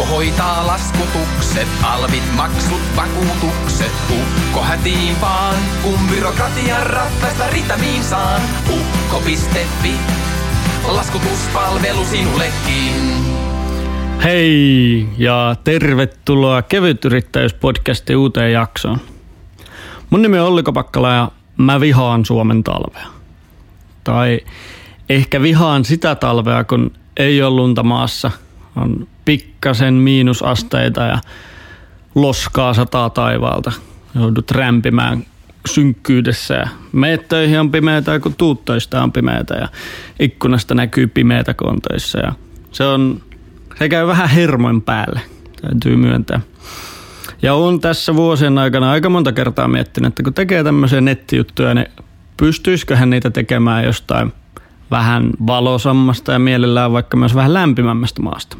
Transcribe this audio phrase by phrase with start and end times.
[0.00, 3.92] Ukko hoitaa laskutukset, alvit, maksut, vakuutukset.
[4.10, 8.40] Ukko hätiin vaan, kun byrokratian ratkaista ritamiin saan.
[8.70, 9.92] Ukko.fi,
[10.88, 13.14] laskutuspalvelu sinullekin.
[14.24, 18.98] Hei ja tervetuloa Kevytyrittäjyyspodcastin uuteen jaksoon.
[20.10, 23.06] Mun nimi on Olli Kopakkala ja mä vihaan Suomen talvea.
[24.04, 24.40] Tai
[25.08, 28.30] ehkä vihaan sitä talvea, kun ei ole lunta maassa.
[28.76, 31.18] On pikkasen miinusasteita ja
[32.14, 33.72] loskaa sataa taivaalta.
[34.14, 35.26] Joudut rämpimään
[35.68, 39.68] synkkyydessä ja meet töihin on pimeätä, kun tuut töistä on pimeätä ja
[40.20, 42.18] ikkunasta näkyy pimeätä kontoissa.
[42.18, 42.32] Ja
[42.72, 43.22] se on,
[43.78, 45.20] se käy vähän hermoin päälle,
[45.62, 46.40] täytyy myöntää.
[47.42, 51.88] Ja on tässä vuosien aikana aika monta kertaa miettinyt, että kun tekee tämmöisiä nettijuttuja, niin
[52.36, 54.32] pystyisiköhän niitä tekemään jostain
[54.90, 58.56] vähän valosammasta ja mielellään vaikka myös vähän lämpimämmästä maasta.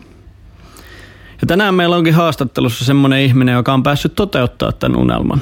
[1.40, 5.40] Ja tänään meillä onkin haastattelussa semmoinen ihminen, joka on päässyt toteuttaa tämän unelman.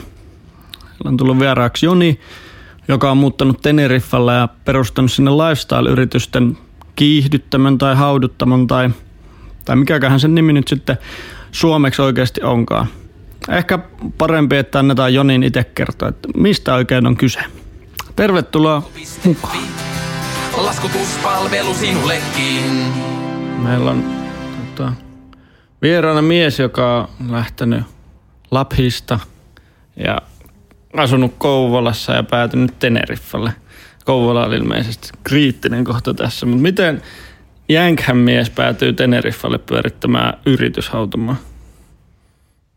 [0.74, 2.20] Meillä on tullut vieraaksi Joni,
[2.88, 6.58] joka on muuttanut Teneriffalle ja perustanut sinne lifestyle-yritysten
[6.96, 8.90] kiihdyttämön tai hauduttamon tai,
[9.64, 10.98] tai mikäköhän sen nimi nyt sitten
[11.52, 12.86] suomeksi oikeasti onkaan.
[13.48, 13.78] Ehkä
[14.18, 17.40] parempi, että annetaan Jonin itse kertoa, että mistä oikein on kyse.
[18.16, 18.82] Tervetuloa
[19.24, 19.58] mukaan.
[20.56, 22.92] Laskutuspalvelu sinullekin.
[23.58, 24.04] Meillä on
[24.76, 24.92] tota,
[25.82, 27.84] vieraana mies, joka on lähtenyt
[28.50, 29.18] Laphista
[29.96, 30.18] ja
[30.96, 33.52] asunut Kouvolassa ja päätynyt Teneriffalle.
[34.04, 37.02] Kouvola on ilmeisesti kriittinen kohta tässä, mutta miten
[37.68, 41.36] Jänkhän mies päätyy Teneriffalle pyörittämään yrityshautomaa?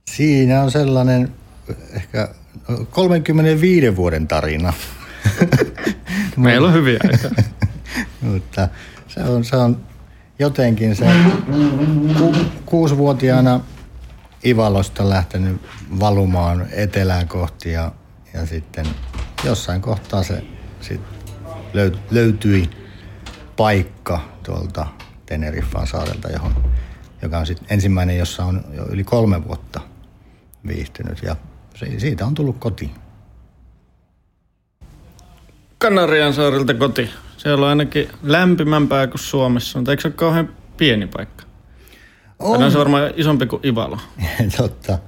[0.10, 1.30] Siinä on sellainen
[1.94, 2.30] ehkä
[2.90, 4.74] 35 vuoden tarina.
[6.38, 7.32] Meillä on hyviä aikaa.
[8.22, 8.68] Mutta
[9.08, 9.78] se on, se on
[10.42, 11.06] jotenkin se
[12.18, 13.60] ku, kuusivuotiaana
[14.46, 15.62] Ivalosta lähtenyt
[16.00, 17.92] valumaan etelään kohti ja,
[18.34, 18.86] ja sitten
[19.44, 20.44] jossain kohtaa se
[20.82, 21.02] sit
[21.74, 22.70] löy, löytyi
[23.58, 24.88] paikka tuolta
[25.26, 26.56] Teneriffan saarelta, johon,
[27.22, 29.82] joka on sitten ensimmäinen, jossa on jo yli kolme vuotta
[30.68, 31.36] viihtynyt ja
[31.98, 32.92] siitä on tullut koti.
[35.78, 37.10] Kanarian saarilta koti.
[37.42, 41.44] Siellä on ainakin lämpimämpää kuin Suomessa, mutta eikö se ole kauhean pieni paikka?
[42.40, 42.64] On.
[42.64, 43.98] on se varmaan isompi kuin Ivalo.
[44.58, 45.00] totta,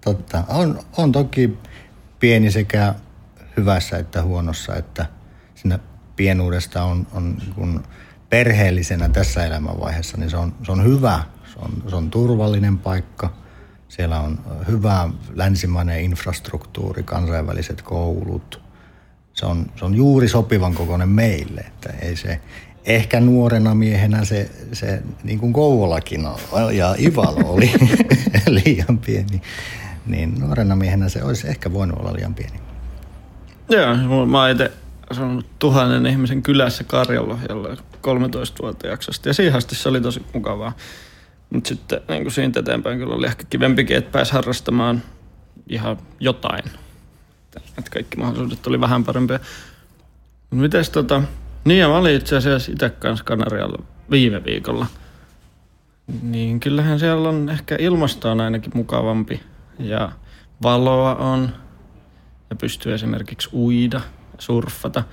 [0.00, 0.44] totta.
[0.48, 1.58] On, on toki
[2.20, 2.94] pieni sekä
[3.56, 5.06] hyvässä että huonossa, että
[5.54, 5.78] siinä
[6.16, 7.82] pienuudesta on, on kun
[8.30, 11.22] perheellisenä tässä elämänvaiheessa, niin se on, se on hyvä.
[11.52, 13.32] Se on, se on turvallinen paikka.
[13.88, 18.60] Siellä on hyvä länsimainen infrastruktuuri, kansainväliset koulut–
[19.36, 21.60] se on, se on juuri sopivan kokoinen meille.
[21.60, 22.40] Että ei se,
[22.84, 26.28] ehkä nuorena miehenä se, se niin kuin Kouvolakin
[26.72, 27.72] ja Ivalo oli
[28.64, 29.42] liian pieni,
[30.06, 32.60] niin nuorena miehenä se olisi ehkä voinut olla liian pieni.
[33.68, 34.72] Joo, mä itse
[35.10, 37.68] asunut tuhannen ihmisen kylässä Karjalohjalla
[38.06, 40.72] 13-vuotiaaksi ja siihen asti se oli tosi mukavaa.
[41.50, 45.02] Mutta sitten niin siitä eteenpäin kyllä oli ehkä kivempikin, että pääsi harrastamaan
[45.68, 46.62] ihan jotain–
[47.78, 49.38] että kaikki mahdollisuudet oli vähän parempia.
[50.50, 51.22] Mites tota,
[51.64, 54.86] niin ja mä olin itse asiassa itse kanssa Kanarialla viime viikolla.
[56.22, 59.40] Niin kyllähän siellä on ehkä ilmasto on ainakin mukavampi
[59.78, 60.12] ja
[60.62, 61.52] valoa on
[62.50, 64.00] ja pystyy esimerkiksi uida
[64.32, 65.04] ja surffata.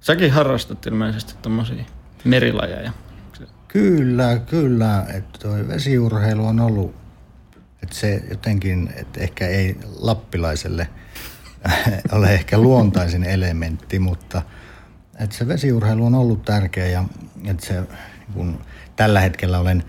[0.00, 1.84] Säkin harrastat ilmeisesti tommosia
[2.24, 2.92] merilajeja.
[3.68, 5.06] Kyllä, kyllä.
[5.14, 6.94] Että toi vesiurheilu on ollut,
[7.82, 10.88] että se jotenkin, että ehkä ei lappilaiselle–
[12.12, 14.42] ole ehkä luontaisin elementti, mutta
[15.18, 17.04] että se vesiurheilu on ollut tärkeä ja
[17.44, 17.82] että se,
[18.34, 18.60] kun
[18.96, 19.84] tällä hetkellä olen,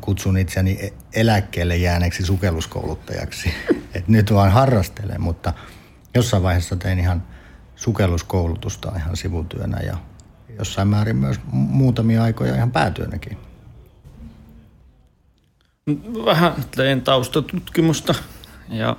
[0.00, 3.54] kutsun itseäni e-, eläkkeelle jääneeksi sukelluskouluttajaksi.
[3.94, 5.52] Et nyt vaan harrastelen, mutta
[6.14, 7.22] jossain vaiheessa tein ihan
[7.76, 9.96] sukelluskoulutusta ihan sivutyönä ja
[10.58, 13.38] jossain määrin myös muutamia aikoja ihan päätyönäkin.
[16.24, 18.14] Vähän tein taustatutkimusta
[18.68, 18.96] ja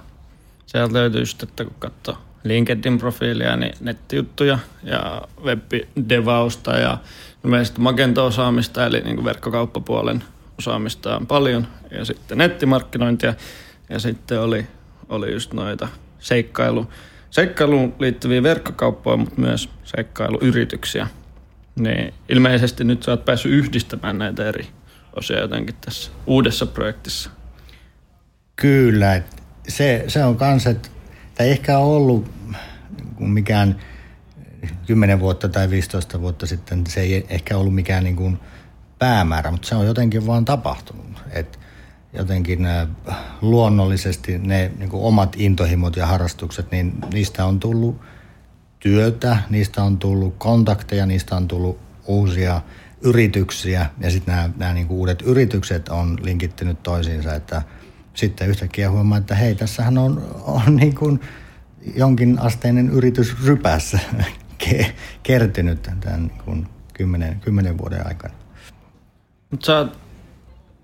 [0.69, 6.97] Sieltä löytyy just, että kun katsoo LinkedIn-profiilia, niin nettijuttuja ja web-devausta ja
[7.43, 10.23] ilmeisesti Magento-osaamista, eli niin kuin verkkokauppapuolen
[10.59, 11.67] osaamista on paljon.
[11.91, 13.33] Ja sitten nettimarkkinointia
[13.89, 14.67] ja sitten oli,
[15.09, 15.87] oli just noita
[16.19, 16.89] seikkailu,
[17.29, 21.07] seikkailuun liittyviä verkkokauppoja, mutta myös seikkailuyrityksiä.
[21.75, 24.67] Niin ilmeisesti nyt sä oot päässyt yhdistämään näitä eri
[25.15, 27.29] osia jotenkin tässä uudessa projektissa.
[28.55, 29.21] Kyllä,
[29.67, 30.89] se, se on kans, että
[31.39, 32.31] ei ehkä ollut
[33.19, 33.75] mikään
[34.87, 38.39] 10 vuotta tai 15 vuotta sitten, se ei ehkä ollut mikään niin kuin
[38.99, 41.23] päämäärä, mutta se on jotenkin vaan tapahtunut.
[41.31, 41.59] Et,
[42.13, 42.67] jotenkin
[43.41, 48.01] luonnollisesti ne niin kuin omat intohimot ja harrastukset, niin niistä on tullut
[48.79, 52.61] työtä, niistä on tullut kontakteja, niistä on tullut uusia
[53.01, 57.61] yrityksiä ja sitten nämä, nämä niin kuin uudet yritykset on linkittynyt toisiinsa, että
[58.19, 61.19] sitten yhtäkkiä huomaa, että hei, tässähän on, on niin kuin
[61.95, 63.99] jonkin asteinen yritys rypässä
[65.23, 68.33] kertynyt tämän niin kuin kymmenen, kymmenen vuoden aikana.
[69.51, 69.87] Mutta sä,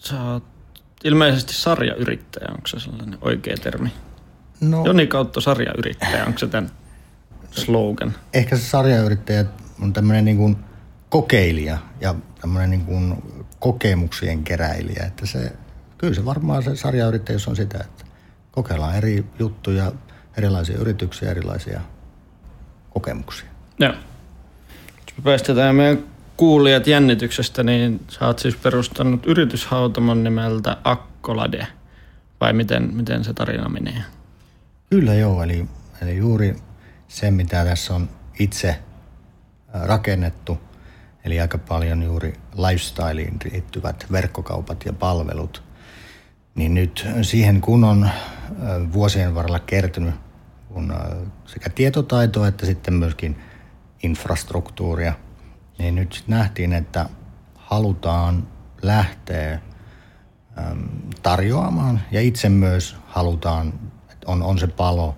[0.04, 0.44] sä oot
[1.04, 3.92] ilmeisesti sarjayrittäjä, onko se sellainen oikea termi?
[4.62, 6.72] No, Joni kautta sarjayrittäjä, onko se tämän
[7.52, 8.14] slogan?
[8.34, 9.46] Ehkä se sarjayrittäjä
[9.82, 10.58] on tämmöinen niin kuin
[11.10, 13.24] kokeilija ja tämmöinen niin kuin
[13.60, 15.04] kokemuksien keräilijä.
[15.06, 15.52] Että se,
[15.98, 18.06] kyllä se varmaan se sarjayrittäjyys on sitä, että
[18.52, 19.92] kokeillaan eri juttuja,
[20.38, 21.82] erilaisia yrityksiä, erilaisia
[22.90, 23.50] kokemuksia.
[23.80, 23.94] Joo.
[25.06, 26.04] Jos päästetään meidän
[26.38, 31.68] kuulijat jännityksestä, niin sä oot siis perustanut yrityshautomon nimeltä Akkolade.
[32.42, 34.04] Vai miten, miten se tarina menee?
[34.90, 35.66] Kyllä joo, eli,
[36.02, 36.56] eli juuri
[37.08, 38.10] se, mitä tässä on
[38.40, 38.80] itse
[39.74, 40.58] rakennettu,
[41.26, 45.64] eli aika paljon juuri lifestyleen liittyvät verkkokaupat ja palvelut,
[46.56, 48.10] niin nyt siihen kun on
[48.94, 50.16] vuosien varrella kertynyt
[50.76, 50.94] kun
[51.46, 53.40] sekä tietotaitoa että sitten myöskin
[54.04, 55.14] infrastruktuuria,
[55.78, 57.10] niin nyt nähtiin, että
[57.56, 58.48] halutaan
[58.82, 59.60] lähteä
[61.24, 63.74] tarjoamaan ja itse myös halutaan,
[64.12, 65.16] että on, on se palo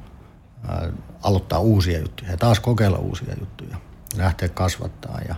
[1.23, 3.77] aloittaa uusia juttuja ja taas kokeilla uusia juttuja,
[4.17, 5.19] lähteä kasvattaa.
[5.27, 5.35] Ja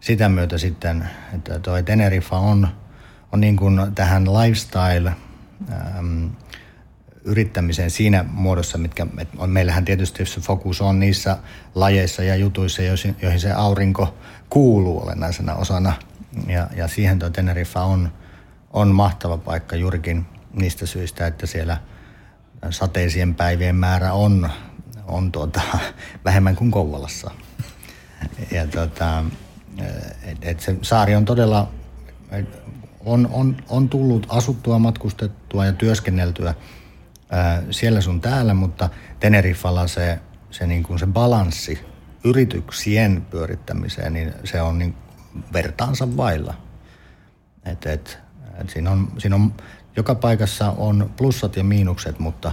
[0.00, 2.68] sitä myötä sitten, että toi Teneriffa on,
[3.32, 5.12] on niin kuin tähän lifestyle
[5.98, 6.30] äm,
[7.24, 9.06] yrittämiseen siinä muodossa, mitkä
[9.38, 11.38] on, meillähän tietysti se fokus on niissä
[11.74, 12.82] lajeissa ja jutuissa,
[13.22, 14.14] joihin se aurinko
[14.50, 15.92] kuuluu olennaisena osana.
[16.46, 18.12] Ja, ja siihen tuo Teneriffa on,
[18.72, 21.78] on mahtava paikka juurikin niistä syistä, että siellä
[22.70, 24.50] sateisien päivien määrä on,
[25.06, 25.60] on tuota,
[26.24, 27.30] vähemmän kuin Kouvolassa.
[28.50, 29.24] Ja tuota,
[30.22, 31.72] et, et se saari on todella,
[33.06, 36.54] on, on, on tullut asuttua, matkustettua ja työskenneltyä
[37.30, 38.88] ää, siellä sun täällä, mutta
[39.20, 40.20] Teneriffalla se,
[40.50, 41.78] se, niin kuin se balanssi
[42.24, 44.94] yrityksien pyörittämiseen, niin se on niin
[45.52, 46.54] vertaansa vailla.
[47.64, 48.18] Et, et,
[48.60, 49.54] et siinä, on, siinä on,
[49.96, 52.52] joka paikassa on plussat ja miinukset, mutta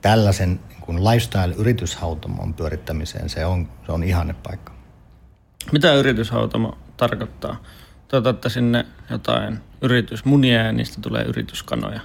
[0.00, 4.72] tällaisen niin kuin lifestyle-yrityshautomon pyörittämiseen se on, se on ihanne paikka.
[5.72, 7.56] Mitä yrityshautomo tarkoittaa?
[8.40, 12.00] Te sinne jotain yritysmunia ja niistä tulee yrityskanoja.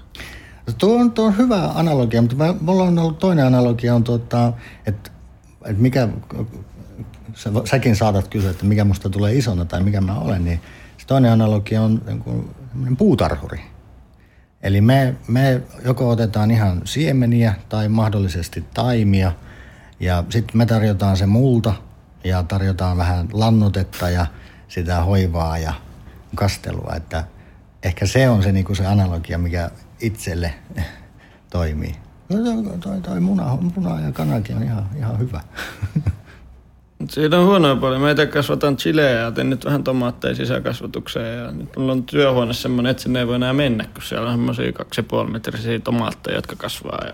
[0.77, 4.53] Tuo on, tuo on hyvä analogia, mutta mä, mulla on ollut toinen analogia, on tuota,
[4.85, 5.11] että,
[5.65, 6.07] että mikä,
[7.33, 10.61] sä, säkin saatat kysyä, että mikä musta tulee isona tai mikä mä olen, niin
[10.97, 12.55] se toinen analogia on niin kuin,
[12.97, 13.61] puutarhuri.
[14.63, 19.31] Eli me, me joko otetaan ihan siemeniä tai mahdollisesti taimia
[19.99, 21.73] ja sitten me tarjotaan se multa
[22.23, 24.25] ja tarjotaan vähän lannotetta ja
[24.67, 25.73] sitä hoivaa ja
[26.35, 27.23] kastelua, että
[27.83, 29.69] ehkä se on se, niin kuin se analogia, mikä
[29.99, 30.53] itselle
[31.49, 31.95] toimii.
[32.29, 32.39] No,
[32.79, 35.41] toi, toi muna, muna ja kanakin on ihan, ihan hyvä.
[37.09, 38.01] Siitä on huonoa paljon.
[38.01, 41.39] Meitä kasvataan chileä ja teen nyt vähän tomaatteja sisäkasvatukseen.
[41.39, 44.33] Ja nyt mulla on työhuone semmoinen, että sinne ei voi enää mennä, kun siellä on
[44.33, 44.71] semmoisia
[45.25, 47.05] 2,5 metrisiä tomaatteja, jotka kasvaa.
[47.05, 47.13] Ja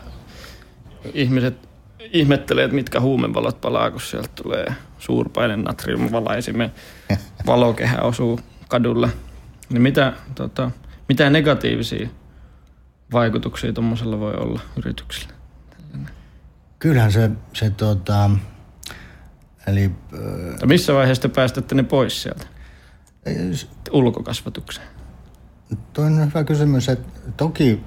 [1.14, 6.72] ihmiset ihmettelee, että mitkä huumevalot palaa, kun sieltä tulee suurpaine natriumvalaisimen
[7.46, 9.10] valokehä osuu kadulla.
[9.70, 10.72] Niin mitä, tota,
[11.10, 12.10] mitä negatiivisia
[13.14, 15.34] vaikutuksia tuommoisella voi olla yrityksille?
[16.80, 18.30] Kyllähän se, se tota,
[19.68, 19.92] eli...
[20.62, 22.46] Ja missä vaiheessa te päästätte ne pois sieltä?
[23.92, 24.88] Ulkokasvatukseen.
[25.94, 27.84] Tuo on hyvä kysymys, että toki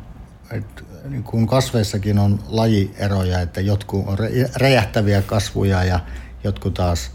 [0.52, 4.18] että niin kuin kasveissakin on lajieroja, että jotkut on
[4.56, 6.00] räjähtäviä kasvuja ja
[6.44, 7.10] jotkut taas,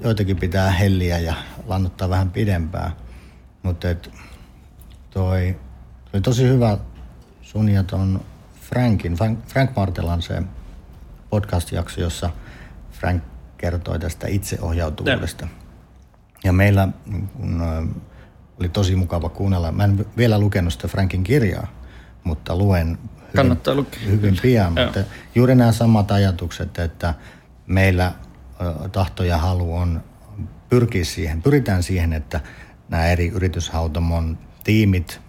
[0.00, 1.34] joitakin pitää helliä ja
[1.66, 2.92] lannuttaa vähän pidempään.
[3.62, 3.88] Mutta
[5.10, 5.56] toi,
[6.12, 6.78] toi tosi hyvä
[7.42, 8.20] sun ja ton
[8.60, 10.42] Frankin, Frank Martelan se
[11.30, 12.30] podcast-jakso, jossa
[12.92, 13.22] Frank
[13.58, 15.44] kertoi tästä itseohjautuvuudesta.
[15.44, 15.50] Ja,
[16.44, 17.62] ja meillä niin kun,
[18.60, 19.72] oli tosi mukava kuunnella.
[19.72, 21.66] Mä en vielä lukenut sitä Frankin kirjaa,
[22.24, 22.98] mutta luen
[23.36, 24.72] hyvin, hyvin pian.
[24.72, 25.00] Mutta
[25.34, 27.14] juuri nämä samat ajatukset, että
[27.66, 28.12] meillä
[28.92, 30.04] tahto ja halu on
[30.68, 32.40] pyrkiä siihen, pyritään siihen, että
[32.88, 35.20] nämä eri yrityshautomon tiimit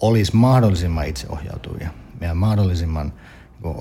[0.00, 1.90] olisi mahdollisimman itseohjautuvia
[2.20, 3.12] ja mahdollisimman
[3.62, 3.74] niin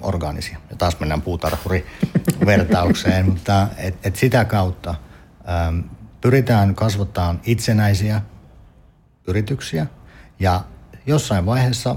[0.00, 0.58] orgaanisia.
[0.70, 4.94] Ja taas mennään puutarhuri-vertaukseen, mutta et, et sitä kautta
[5.68, 5.84] äm,
[6.20, 8.22] pyritään kasvattamaan itsenäisiä
[9.26, 9.86] yrityksiä
[10.40, 10.64] ja
[11.06, 11.96] jossain vaiheessa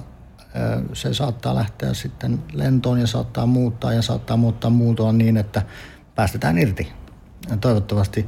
[0.94, 5.62] se saattaa lähteä sitten lentoon ja saattaa muuttaa ja saattaa muuttaa muutoon niin, että
[6.16, 6.92] päästetään irti.
[7.50, 8.28] Ja toivottavasti,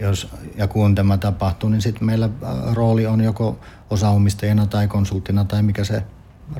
[0.00, 2.28] jos ja kun tämä tapahtuu, niin sitten meillä
[2.72, 3.60] rooli on joko
[3.90, 6.02] osaomistajana tai konsulttina tai mikä se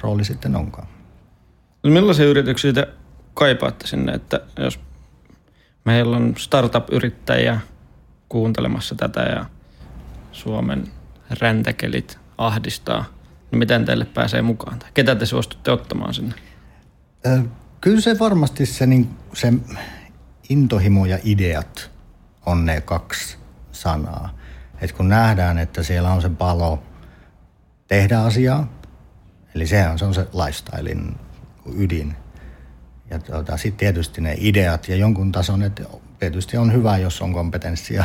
[0.02, 0.88] rooli sitten onkaan.
[1.82, 2.88] No millaisia yrityksiä te
[3.34, 4.80] kaipaatte sinne, että jos
[5.84, 7.60] meillä on startup-yrittäjiä
[8.28, 9.46] kuuntelemassa tätä ja
[10.32, 10.84] Suomen
[11.40, 13.04] räntäkelit ahdistaa,
[13.56, 14.78] miten teille pääsee mukaan?
[14.78, 16.34] Tai ketä te suostutte ottamaan sinne?
[17.80, 19.52] Kyllä se varmasti se, niin, se
[20.48, 21.90] intohimo ja ideat
[22.46, 23.36] on ne kaksi
[23.72, 24.36] sanaa.
[24.80, 26.82] Et kun nähdään, että siellä on se palo
[27.88, 28.72] tehdä asiaa,
[29.54, 31.16] eli sehän se on se lifestylein
[31.76, 32.16] ydin.
[33.10, 35.82] Ja tuota, sitten tietysti ne ideat ja jonkun tason, että
[36.18, 38.04] tietysti on hyvä, jos on kompetenssia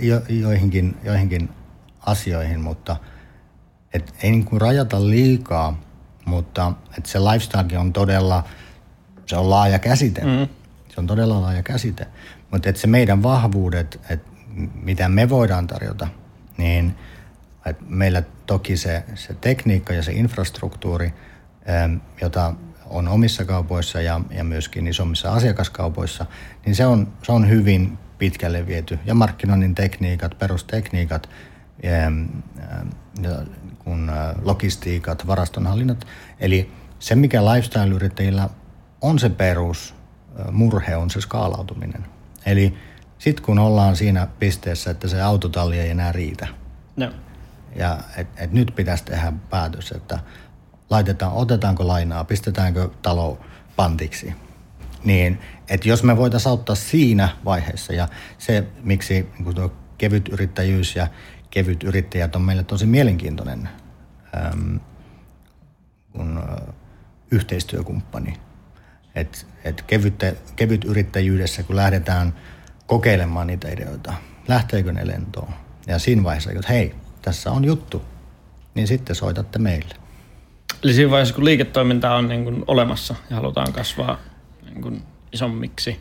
[0.00, 1.48] jo, joihinkin, joihinkin
[2.06, 2.96] asioihin, mutta
[3.92, 5.80] et ei niin kuin rajata liikaa,
[6.24, 8.44] mutta että se lifestyle on todella,
[9.26, 10.20] se on laaja käsite.
[10.20, 10.48] Mm.
[10.88, 12.06] Se on todella laaja käsite.
[12.50, 14.30] Mutta se meidän vahvuudet, että
[14.82, 16.08] mitä me voidaan tarjota,
[16.56, 16.94] niin
[17.66, 21.14] että meillä toki se, se tekniikka ja se infrastruktuuri,
[22.20, 22.54] jota
[22.86, 26.26] on omissa kaupoissa ja, ja myöskin isommissa asiakaskaupoissa,
[26.66, 28.98] niin se on, se on hyvin pitkälle viety.
[29.06, 31.28] Ja markkinoinnin tekniikat, perustekniikat,
[31.82, 31.92] ja,
[33.22, 33.42] ja
[33.88, 36.06] kun logistiikat, varastonhallinnat.
[36.40, 38.48] Eli se, mikä lifestyle-yrittäjillä
[39.00, 39.94] on se perus,
[40.52, 42.06] murhe on se skaalautuminen.
[42.46, 42.74] Eli
[43.18, 46.46] sitten kun ollaan siinä pisteessä, että se autotalli ei enää riitä.
[46.96, 47.12] No.
[47.76, 50.18] Ja et, et nyt pitäisi tehdä päätös, että
[50.90, 53.38] laitetaan, otetaanko lainaa, pistetäänkö talo
[53.76, 54.34] pantiksi.
[55.04, 61.06] Niin, että jos me voitaisiin auttaa siinä vaiheessa ja se, miksi niin kevyt yrittäjyys ja
[61.50, 63.68] kevyt yrittäjät on meille tosi mielenkiintoinen
[64.36, 64.80] äm,
[66.12, 66.72] kun, ä,
[67.30, 68.34] yhteistyökumppani.
[69.14, 70.14] Et, et kevyt,
[70.56, 72.34] kevyt yrittäjyydessä, kun lähdetään
[72.86, 74.14] kokeilemaan niitä ideoita,
[74.48, 75.52] lähteekö ne lentoon?
[75.86, 78.02] Ja siinä vaiheessa, että hei, tässä on juttu,
[78.74, 79.94] niin sitten soitatte meille.
[80.82, 84.18] Eli siinä vaiheessa, kun liiketoiminta on niin kuin olemassa ja halutaan kasvaa
[84.64, 85.02] niin kuin
[85.32, 86.00] isommiksi.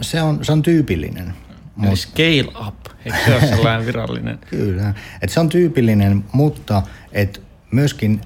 [0.00, 1.34] Se on, se on tyypillinen.
[1.76, 1.96] Mutta...
[1.96, 4.38] scale up, eikö se ole sellainen virallinen?
[4.50, 8.20] Kyllä, et se on tyypillinen, mutta et myöskin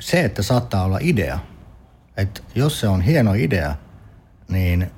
[0.00, 1.38] se, että saattaa olla idea.
[2.16, 3.74] Että jos se on hieno idea,
[4.48, 4.90] niin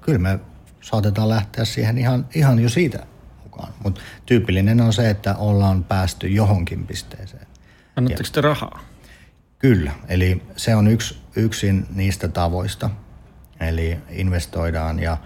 [0.00, 0.38] kyllä me
[0.80, 3.06] saatetaan lähteä siihen ihan, ihan jo siitä
[3.42, 3.72] mukaan.
[3.84, 7.46] Mutta tyypillinen on se, että ollaan päästy johonkin pisteeseen.
[7.96, 8.80] Annatteko te rahaa?
[9.58, 12.90] Kyllä, eli se on yksi, yksin niistä tavoista.
[13.60, 15.16] Eli investoidaan ja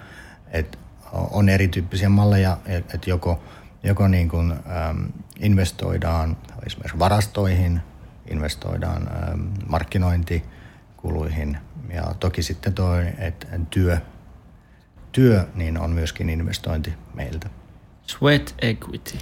[0.51, 0.79] et
[1.13, 3.43] on erityyppisiä malleja, että joko,
[3.83, 4.59] joko niin kuin, äm,
[5.41, 6.37] investoidaan
[6.67, 7.81] esimerkiksi varastoihin,
[8.31, 11.59] investoidaan äm, markkinointikuluihin
[11.95, 13.99] ja toki sitten tuo, että työ,
[15.13, 17.51] työ niin on myöskin investointi meiltä.
[18.07, 19.19] Sweat equity.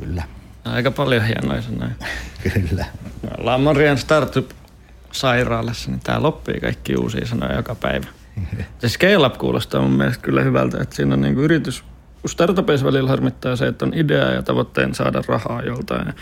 [0.00, 0.22] Kyllä.
[0.64, 1.90] Aika paljon hienoja sanoja.
[2.52, 2.86] Kyllä.
[3.22, 8.06] Me ollaan Marian Startup-sairaalassa, niin tää loppii kaikki uusia sanoja joka päivä.
[8.78, 11.84] Se scale up kuulostaa mun mielestä kyllä hyvältä, että siinä on niin kuin yritys,
[12.26, 16.06] startupeissa välillä harmittaa se, että on idea ja tavoitteen saada rahaa joltain.
[16.06, 16.12] Ja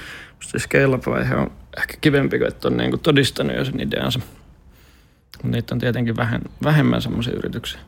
[0.41, 3.81] se scale up vaihe on ehkä kivempi, kun että on niin kuin todistanut jo sen
[3.81, 4.19] ideansa.
[4.19, 7.81] Mutta niitä on tietenkin vähän, vähemmän semmoisia yrityksiä.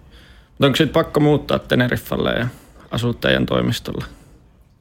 [0.49, 2.47] Mutta onko sitten pakko muuttaa Teneriffalle ja
[2.91, 4.05] asua teidän toimistolla?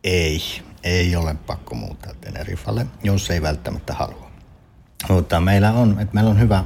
[0.03, 0.41] Ei
[0.83, 4.31] ei ole pakko muuttaa Teneriffalle, jos ei välttämättä halua.
[5.09, 6.63] Mutta meillä on, että meillä on hyvä,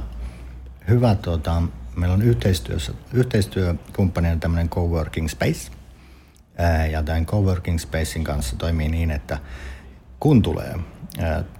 [0.88, 1.62] hyvä tuota,
[1.96, 5.70] meillä on yhteistyössä, yhteistyökumppanina tämmöinen coworking space.
[6.90, 9.38] ja tämän coworking spacein kanssa toimii niin, että
[10.20, 10.74] kun tulee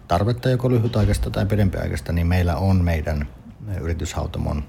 [0.09, 3.29] tarvetta joko lyhytaikaista tai pidempiaikaista, niin meillä on meidän
[3.81, 4.65] yrityshautomon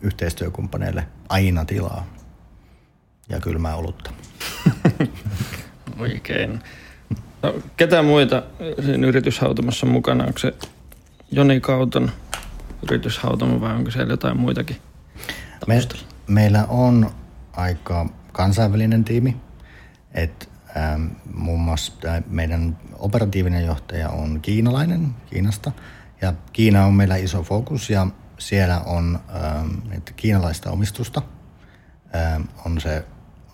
[0.00, 2.06] yhteistyökumppaneille aina tilaa
[3.28, 4.10] ja kylmää olutta.
[5.98, 6.60] Oikein.
[7.42, 8.42] No, ketä muita
[8.84, 10.24] siinä yrityshautomassa mukana?
[10.24, 10.54] Onko se
[11.30, 12.10] Joni Kauton
[12.84, 14.76] yrityshautamo vai onko siellä jotain muitakin?
[15.66, 15.78] Me,
[16.26, 17.10] meillä on
[17.52, 19.36] aika kansainvälinen tiimi.
[20.14, 21.92] Et, ähm, muun muassa
[22.26, 25.72] meidän operatiivinen johtaja on kiinalainen Kiinasta.
[26.20, 28.06] Ja Kiina on meillä iso fokus ja
[28.38, 31.22] siellä on ähm, että kiinalaista omistusta.
[32.14, 33.04] Ähm, on se,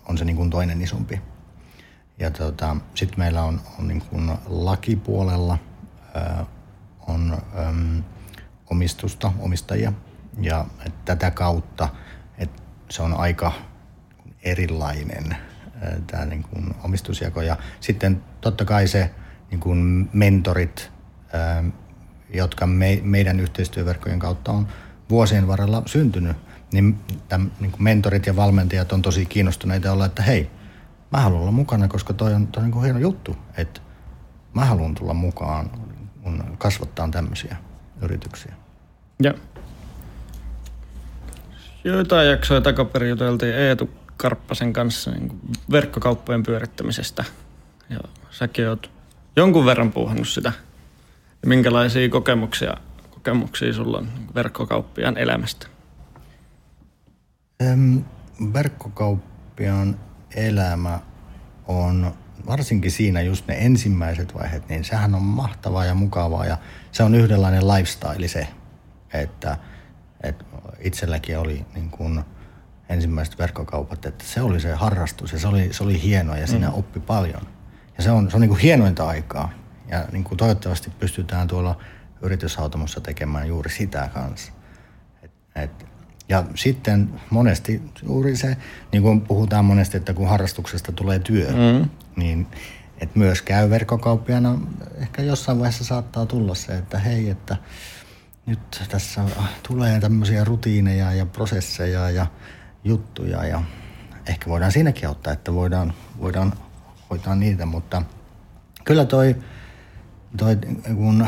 [0.07, 1.21] on se niin kuin toinen isompi
[2.21, 5.57] ja tota, sitten meillä on, on niin kuin lakipuolella
[6.13, 6.45] ää,
[7.07, 8.03] on äm,
[8.71, 9.93] omistusta, omistajia.
[10.41, 10.65] Ja
[11.05, 11.89] tätä kautta
[12.37, 13.51] et se on aika
[14.43, 15.35] erilainen
[16.07, 17.41] tämä niin kuin omistusjako.
[17.41, 19.11] Ja sitten totta kai se
[19.51, 20.91] niin kuin mentorit
[22.33, 24.67] jotka me, meidän yhteistyöverkkojen kautta on
[25.09, 26.37] vuosien varrella syntynyt,
[26.73, 26.97] niin,
[27.27, 30.51] täm, niin kuin mentorit ja valmentajat on tosi kiinnostuneita olla, että hei,
[31.11, 33.81] mä haluan olla mukana, koska toi on, toi on niin kuin hieno juttu, että
[34.53, 35.69] mä haluan tulla mukaan
[36.23, 37.55] kun kasvattaa tämmöisiä
[38.01, 38.60] yrityksiä.
[39.23, 39.33] Ja.
[41.83, 45.39] Joitain jaksoja takaperin juteltiin Eetu Karppasen kanssa niin
[45.71, 47.23] verkkokauppojen pyörittämisestä.
[47.89, 47.99] Ja
[48.31, 48.91] säkin oot
[49.35, 50.51] jonkun verran puuhannut sitä.
[51.41, 52.77] Ja minkälaisia kokemuksia,
[53.09, 55.67] kokemuksia sulla on verkkokauppiaan elämästä?
[58.53, 59.99] verkkokauppiaan
[60.35, 60.99] elämä
[61.67, 62.13] on
[62.47, 66.57] varsinkin siinä just ne ensimmäiset vaiheet, niin sehän on mahtavaa ja mukavaa ja
[66.91, 68.47] se on yhdenlainen lifestyle se,
[69.13, 69.57] että,
[70.23, 70.45] että
[70.79, 72.23] itselläkin oli niin kuin
[72.89, 76.69] ensimmäiset verkkokaupat, että se oli se harrastus ja se oli, se oli hienoa ja siinä
[76.69, 76.75] mm.
[76.75, 77.41] oppi paljon.
[77.97, 79.51] Ja se on, se on niin kuin hienointa aikaa
[79.87, 81.77] ja niin kuin toivottavasti pystytään tuolla
[82.21, 84.51] yrityshautomossa tekemään juuri sitä kanssa.
[85.23, 85.85] Et, et,
[86.29, 88.57] ja sitten monesti juuri se,
[88.91, 91.89] niin kuin puhutaan monesti, että kun harrastuksesta tulee työ, mm.
[92.15, 92.47] niin
[92.97, 94.59] että myös käy verkkokauppiana,
[94.97, 97.57] ehkä jossain vaiheessa saattaa tulla se, että hei, että
[98.45, 99.21] nyt tässä
[99.67, 102.27] tulee tämmöisiä rutiineja ja prosesseja ja
[102.83, 103.61] juttuja ja
[104.27, 106.53] ehkä voidaan siinäkin auttaa, että voidaan, voidaan
[107.09, 108.03] hoitaa niitä, mutta
[108.83, 109.35] kyllä toi,
[110.37, 110.57] toi
[110.95, 111.27] kun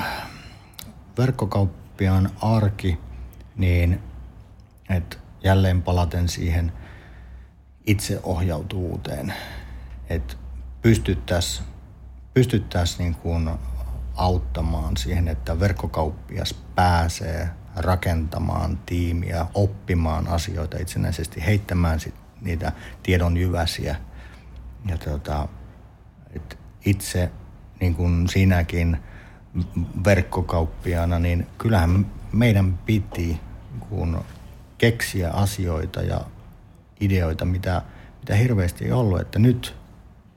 [1.17, 2.99] verkkokauppiaan arki,
[3.55, 3.99] niin
[4.89, 6.71] että jälleen palaten siihen
[7.85, 9.33] itseohjautuvuuteen,
[10.09, 10.35] että
[10.81, 11.73] pystyttäisiin
[12.33, 13.49] pystyttäisi niin kuin
[14.15, 22.71] auttamaan siihen, että verkkokauppias pääsee rakentamaan tiimiä, oppimaan asioita itsenäisesti, heittämään sit niitä
[23.03, 23.95] tiedon jyväsiä.
[24.89, 25.47] Ja tota,
[26.35, 27.31] et itse
[27.79, 28.97] niin kuin sinäkin
[30.05, 33.39] verkkokauppiana, niin kyllähän meidän piti
[33.89, 34.23] kun
[34.77, 36.21] keksiä asioita ja
[36.99, 37.81] ideoita, mitä,
[38.19, 39.21] mitä hirveästi ei ollut.
[39.21, 39.75] Että nyt,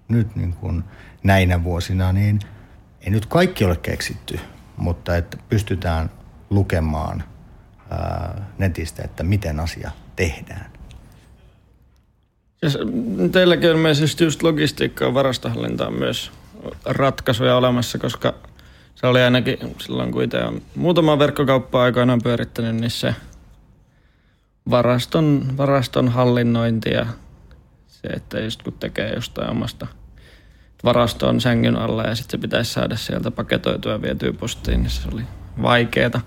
[0.08, 0.84] nyt niin kuin
[1.22, 2.40] näinä vuosina, niin
[3.00, 4.40] ei nyt kaikki ole keksitty,
[4.76, 6.10] mutta että pystytään
[6.50, 7.24] lukemaan
[7.90, 10.70] ää, netistä, että miten asia tehdään.
[12.62, 12.68] Ja
[13.32, 16.32] teilläkin on ilmeisesti just logistiikkaa ja varastohallintaa myös
[16.84, 18.34] ratkaisuja olemassa, koska
[18.94, 23.14] se oli ainakin silloin, kun itse on muutama verkkokauppaa aikoinaan pyörittänyt, niin se
[24.70, 27.06] varaston, varaston hallinnointi ja
[27.86, 29.86] se, että just kun tekee jostain omasta
[30.84, 35.08] varastoon sängyn alla ja sitten se pitäisi saada sieltä paketoitua ja vietyä postiin, niin se
[35.12, 35.22] oli
[35.62, 36.20] vaikeeta.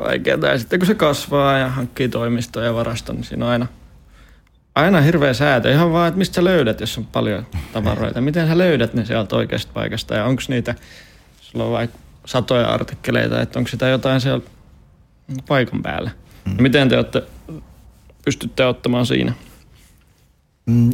[0.00, 0.46] Vaikeeta.
[0.46, 3.66] Ja sitten kun se kasvaa ja hankkii toimistoja ja varaston, niin siinä on aina,
[4.74, 5.72] aina hirveä säätö.
[5.72, 8.20] Ihan vaan, että mistä sä löydät, jos on paljon tavaroita.
[8.30, 10.74] Miten sä löydät ne sieltä oikeasta paikasta ja onko niitä,
[11.40, 14.44] sulla on vaikka satoja artikkeleita, että onko sitä jotain siellä
[15.48, 16.10] paikan päällä.
[16.44, 16.62] Mm.
[16.62, 17.22] Miten te olette,
[18.24, 19.32] pystytte ottamaan siinä?
[20.66, 20.90] Mm,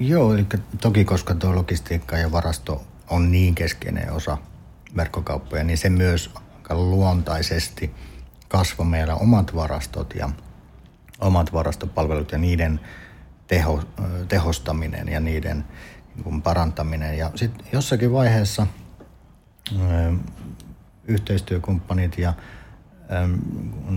[0.00, 0.46] joo, eli
[0.80, 4.38] toki koska tuo logistiikka ja varasto on niin keskeinen osa
[4.96, 6.30] verkkokauppoja, niin se myös
[6.70, 7.90] luontaisesti
[8.50, 10.30] kasvoi meillä omat varastot ja
[11.20, 12.80] omat varastopalvelut ja niiden
[13.46, 13.82] teho,
[14.28, 15.64] tehostaminen ja niiden
[16.24, 17.18] niin parantaminen.
[17.18, 18.66] Ja sitten jossakin vaiheessa
[19.72, 20.12] ö,
[21.04, 22.34] yhteistyökumppanit ja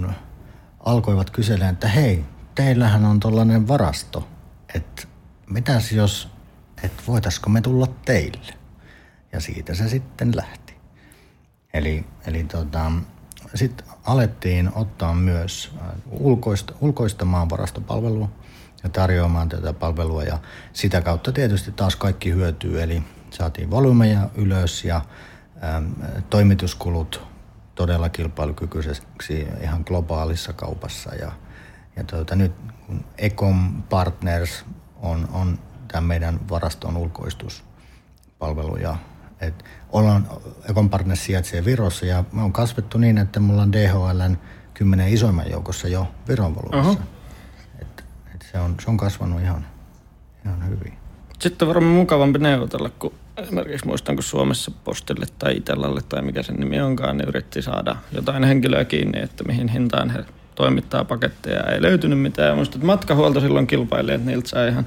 [0.05, 0.11] ö,
[0.79, 4.27] alkoivat kyselemään, että hei, teillähän on tollainen varasto,
[4.75, 5.03] että
[5.49, 6.29] mitäs jos,
[6.83, 8.53] että voitaisiko me tulla teille?
[9.31, 10.73] Ja siitä se sitten lähti.
[11.73, 12.91] Eli, eli tota,
[13.55, 18.29] sitten alettiin ottaa myös äh, ulkoista, ulkoistamaan varastopalvelua
[18.83, 20.39] ja tarjoamaan tätä palvelua ja
[20.73, 25.01] sitä kautta tietysti taas kaikki hyötyy, eli saatiin volyymeja ylös ja
[25.75, 25.93] äm,
[26.29, 27.21] toimituskulut
[27.75, 31.15] todella kilpailukykyiseksi ihan globaalissa kaupassa.
[31.15, 31.31] Ja,
[31.95, 32.51] ja tuota, nyt
[32.87, 34.65] kun Ecom Partners
[35.01, 38.97] on, on tämä meidän varaston ulkoistuspalvelu ja
[39.43, 40.27] et ollaan,
[40.69, 44.37] Ecom Partners sijaitsee Virossa ja me on kasvettu niin, että mulla on DHLn
[44.73, 47.03] kymmenen isoimman joukossa jo Viron volyymissa.
[47.81, 48.03] Et,
[48.35, 49.65] et se, on, se on kasvanut ihan,
[50.45, 50.93] ihan hyvin.
[51.39, 56.43] Sitten on varmaan mukavampi neuvotella, kun esimerkiksi muistan, kun Suomessa Postille tai Itellalle tai mikä
[56.43, 60.25] sen nimi onkaan, niin yritti saada jotain henkilöä kiinni, että mihin hintaan he
[60.55, 61.63] toimittaa paketteja.
[61.63, 62.49] Ei löytynyt mitään.
[62.49, 64.85] Ja muistan, että matkahuolto silloin kilpaili, että niiltä sai ihan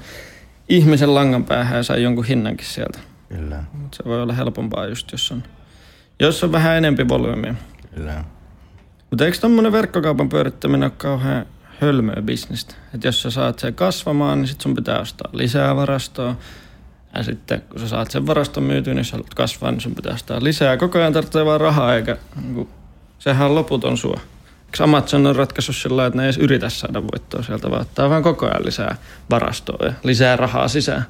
[0.69, 2.99] ihmisen langan päähän ja sai jonkun hinnankin sieltä.
[3.29, 3.63] Kyllä.
[3.73, 5.43] Mutta se voi olla helpompaa just, jos on,
[6.19, 7.55] jos on vähän enempi volyymiä.
[7.95, 8.23] Kyllä.
[9.09, 11.45] Mutta eikö tämmöinen verkkokaupan pyörittäminen ole kauhean
[11.81, 12.75] hölmöä bisnestä?
[12.93, 16.35] Että jos sä saat sen kasvamaan, niin sit sun pitää ostaa lisää varastoa
[17.15, 20.13] Ja sitten kun sä saat sen varaston myytyä, niin sä haluat kasvaa, niin sun pitää
[20.13, 20.77] ostaa lisää.
[20.77, 22.69] Koko ajan tarvitsee vaan rahaa, eikä niin
[23.19, 24.19] sehän on loputon sua.
[24.65, 28.09] Eikö Amazon on ratkaissut sillä että ne ei edes yritä saada voittoa sieltä, vaan ottaa
[28.09, 28.95] vaan koko ajan lisää
[29.29, 31.05] varastoa ja lisää rahaa sisään.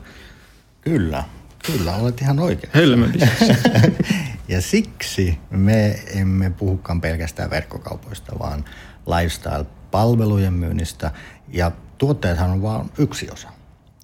[0.82, 1.23] Kyllä,
[1.67, 2.73] kyllä, olet ihan oikein.
[2.73, 3.58] Hölmöbisnes.
[4.47, 8.65] ja siksi me emme puhukaan pelkästään verkkokaupoista, vaan
[9.08, 11.12] lifestyle-palvelujen myynnistä.
[11.47, 13.49] Ja tuotteethan on vain yksi osa.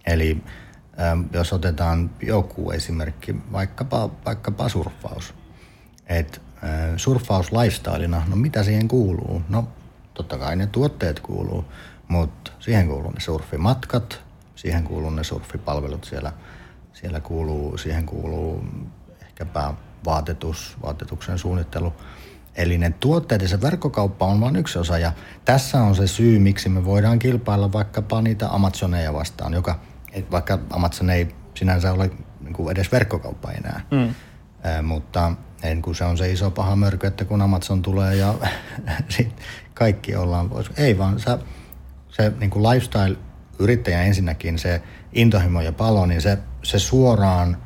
[0.05, 0.43] Eli
[0.99, 5.33] ähm, jos otetaan joku esimerkki, vaikkapa, vaikkapa surffaus.
[6.07, 9.41] Et äh, surffaus lifestylina, no mitä siihen kuuluu?
[9.49, 9.67] No
[10.13, 11.65] totta kai ne tuotteet kuuluu,
[12.07, 14.21] mutta siihen kuuluu ne surfimatkat,
[14.55, 16.33] siihen kuuluu ne surfipalvelut siellä,
[17.03, 18.63] siellä kuuluu, siihen kuuluu
[19.21, 19.73] ehkäpä
[20.05, 21.93] vaatetus, vaatetuksen suunnittelu.
[22.55, 25.11] Eli ne tuotteet ja se verkkokauppa on vain yksi osa ja
[25.45, 29.79] tässä on se syy, miksi me voidaan kilpailla vaikkapa niitä Amazoneja vastaan, joka
[30.31, 32.11] vaikka Amazon ei sinänsä ole
[32.41, 33.81] niin kuin edes verkkokauppa enää.
[33.91, 34.15] Mm.
[34.65, 35.31] Ä, mutta
[35.63, 38.33] en, kun se on se iso paha mörkö, että kun Amazon tulee ja
[39.17, 39.35] sit
[39.73, 40.71] kaikki ollaan pois.
[40.77, 41.37] Ei vaan se,
[42.09, 44.81] se niin kuin lifestyle-yrittäjä ensinnäkin, se
[45.13, 47.57] intohimo ja palo, niin se, se suoraan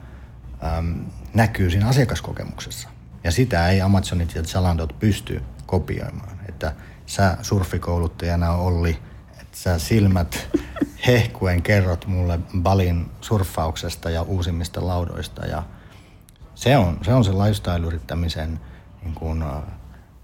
[0.78, 2.90] äm, näkyy siinä asiakaskokemuksessa.
[3.24, 6.40] Ja sitä ei Amazonit ja Zalandot pysty kopioimaan.
[6.50, 6.74] Että
[7.06, 9.00] sä surfikouluttajana Olli,
[9.42, 10.50] että sä silmät
[11.08, 15.46] hehkuen kerrot mulle Balin surffauksesta ja uusimmista laudoista.
[15.46, 15.64] Ja
[16.56, 18.60] se on se, on se lifestyle-yrittämisen
[19.04, 19.50] niin kuin, uh,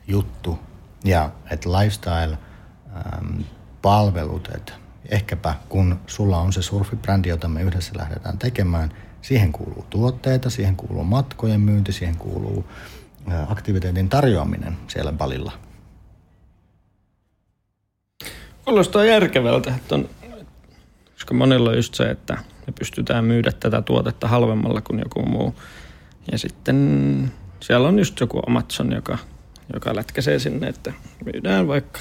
[0.07, 0.59] juttu.
[1.03, 4.73] Ja että lifestyle-palvelut, että
[5.09, 10.75] ehkäpä kun sulla on se surfibrändi, jota me yhdessä lähdetään tekemään– Siihen kuuluu tuotteita, siihen
[10.75, 12.65] kuuluu matkojen myynti, siihen kuuluu
[13.47, 15.51] aktiviteetin tarjoaminen siellä balilla.
[18.65, 20.09] Kuulostaa järkevältä, että on,
[21.13, 22.37] koska monilla on just se, että
[22.67, 25.55] me pystytään myydä tätä tuotetta halvemmalla kuin joku muu.
[26.31, 29.17] Ja sitten siellä on just joku Amazon, joka,
[29.73, 30.93] joka lätkäsee sinne, että
[31.25, 31.99] myydään vaikka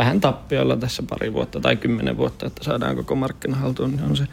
[0.00, 4.16] vähän tappiolla tässä pari vuotta tai kymmenen vuotta, että saadaan koko markkina haltuun, niin on
[4.16, 4.26] se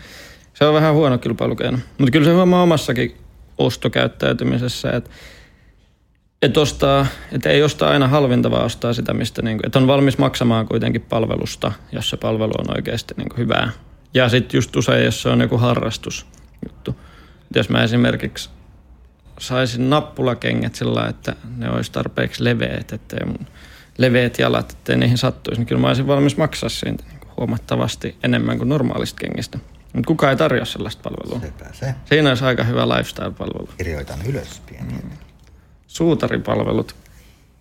[0.58, 1.78] se on vähän huono kilpailukeino.
[1.98, 3.18] Mutta kyllä se huomaa omassakin
[3.58, 5.10] ostokäyttäytymisessä, että
[6.42, 10.18] et ostaa, et ei osta aina halvinta, vaan ostaa sitä, mistä niinku, et on valmis
[10.18, 13.72] maksamaan kuitenkin palvelusta, jos se palvelu on oikeasti niinku hyvää.
[14.14, 16.96] Ja sitten just usein, jos se on joku harrastusjuttu.
[17.50, 18.50] Et jos mä esimerkiksi
[19.40, 23.48] saisin nappulakengät sillä että ne olisi tarpeeksi leveät, ettei mun
[23.98, 28.58] leveät jalat, ettei niihin sattuisi, niin kyllä mä olisin valmis maksaa siitä niinku huomattavasti enemmän
[28.58, 29.60] kuin normaalista kengistä.
[29.94, 31.40] Mutta kukaan ei tarjoa sellaista palvelua.
[31.40, 31.96] Sepä se.
[32.06, 33.70] Siinä olisi aika hyvä lifestyle-palvelu.
[33.78, 34.94] Kirjoitan ylös pieni.
[34.94, 35.10] Mm.
[35.88, 36.96] Suutaripalvelut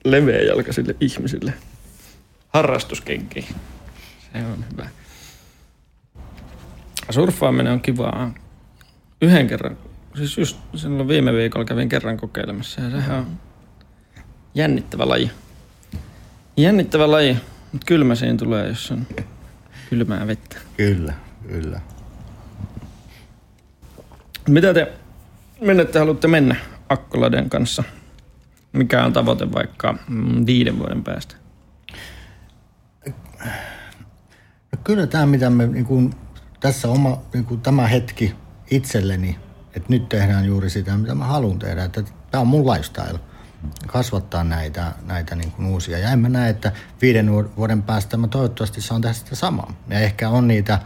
[0.05, 1.55] leveäjalkaisille ihmisille.
[2.49, 3.49] Harrastuskenki.
[4.33, 4.88] Se on hyvä.
[7.11, 8.35] Surffaaminen on kivaa.
[9.22, 9.79] Yhden kerran,
[10.16, 13.27] siis just silloin viime viikolla kävin kerran kokeilemassa ja sehän on
[14.55, 15.31] jännittävä laji.
[16.57, 17.37] Jännittävä laji,
[17.73, 19.07] mutta kylmä siinä tulee, jos on
[19.90, 20.57] kylmää vettä.
[20.77, 21.14] Kyllä,
[21.49, 21.81] kyllä.
[24.49, 24.92] Mitä te,
[25.61, 26.57] minne te haluatte mennä
[26.88, 27.85] Akkoladen kanssa?
[28.73, 31.35] Mikä on tavoite vaikka mm, viiden vuoden päästä?
[34.73, 36.14] No kyllä tämä, mitä me niin kuin,
[36.61, 38.35] tässä oma, niin kuin, tämä hetki
[38.71, 39.38] itselleni,
[39.75, 41.85] että nyt tehdään juuri sitä, mitä mä haluan tehdä.
[41.85, 43.21] Että tämä on mun lifestyle
[43.87, 45.99] kasvattaa näitä, näitä niin kuin uusia.
[45.99, 49.73] Ja en mä näe, että viiden vuoden päästä mä toivottavasti saan tehdä sitä samaa.
[49.88, 50.79] Ja ehkä on niitä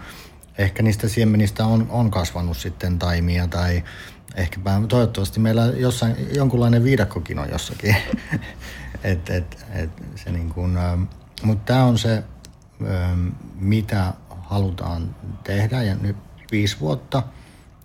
[0.59, 3.85] ehkä niistä siemenistä on, on kasvanut sitten taimia tai
[4.35, 7.96] ehkäpä toivottavasti meillä jossain jonkunlainen viidakkokin on jossakin.
[9.04, 10.78] et, et, et, se niin kuin,
[11.42, 12.22] mutta tämä on se,
[13.54, 16.16] mitä halutaan tehdä ja nyt
[16.52, 17.22] viisi vuotta,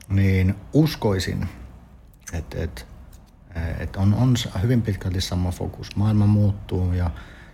[0.10, 1.50] niin uskoisin,
[2.34, 2.88] että et,
[3.80, 5.96] et on, on hyvin pitkälti sama fokus.
[5.96, 7.10] Maailma muuttuu ja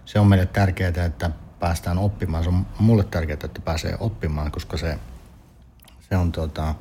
[0.06, 2.44] se on meille tärkeää, että päästään oppimaan.
[2.44, 5.00] Se on mulle tärkeää, että pääsee oppimaan, koska se
[6.12, 6.76] se on tota,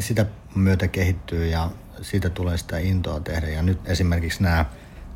[0.00, 1.70] sitä myötä kehittyy ja
[2.02, 3.48] siitä tulee sitä intoa tehdä.
[3.48, 4.64] Ja nyt esimerkiksi nämä,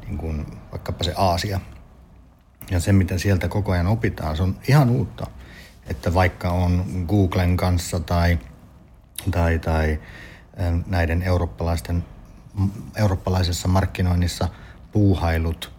[0.06, 1.60] niin kuin vaikkapa se Aasia
[2.70, 5.26] ja se, mitä sieltä koko ajan opitaan, se on ihan uutta.
[5.86, 8.38] Että vaikka on Googlen kanssa tai,
[9.30, 10.00] tai, tai
[10.86, 12.04] näiden eurooppalaisten,
[12.96, 14.48] eurooppalaisessa markkinoinnissa
[14.92, 15.72] puuhailut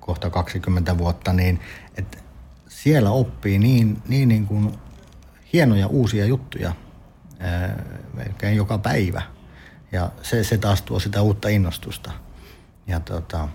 [0.00, 1.60] kohta 20 vuotta, niin
[1.96, 2.18] että
[2.68, 4.74] siellä oppii niin, niin, niin kuin
[5.52, 6.72] hienoja uusia juttuja
[8.14, 9.22] melkein joka päivä.
[9.92, 12.12] Ja se, se taas tuo sitä uutta innostusta.
[12.86, 13.48] Ja tota,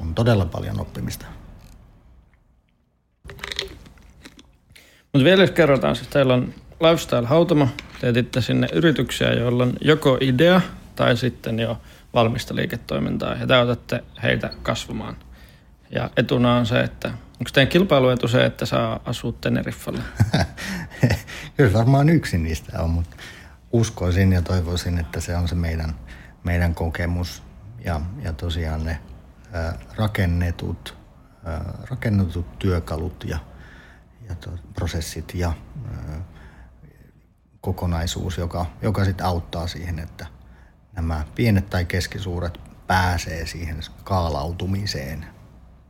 [0.00, 1.26] on todella paljon oppimista.
[5.12, 7.68] Mutta vielä kerrotaan, siis teillä on lifestyle hautama,
[8.02, 10.60] teetitte sinne yrityksiä, joilla on joko idea
[10.96, 11.80] tai sitten jo
[12.14, 15.16] valmista liiketoimintaa ja te otatte heitä kasvamaan.
[15.90, 20.02] Ja etuna on se, että onko teidän kilpailuetu se, että saa asua Teneriffalla?
[21.56, 23.16] Kyllä varmaan yksi niistä on, mutta
[23.72, 25.94] uskoisin ja toivoisin, että se on se meidän,
[26.44, 27.42] meidän kokemus
[27.84, 28.98] ja, ja tosiaan ne
[29.52, 30.96] ää, rakennetut,
[31.44, 33.38] ää, rakennetut työkalut ja,
[34.28, 35.52] ja to, prosessit ja
[35.90, 36.20] ää,
[37.62, 40.26] kokonaisuus, joka, joka sitten auttaa siihen, että
[40.96, 45.26] nämä pienet tai keskisuuret pääsee siihen skaalautumiseen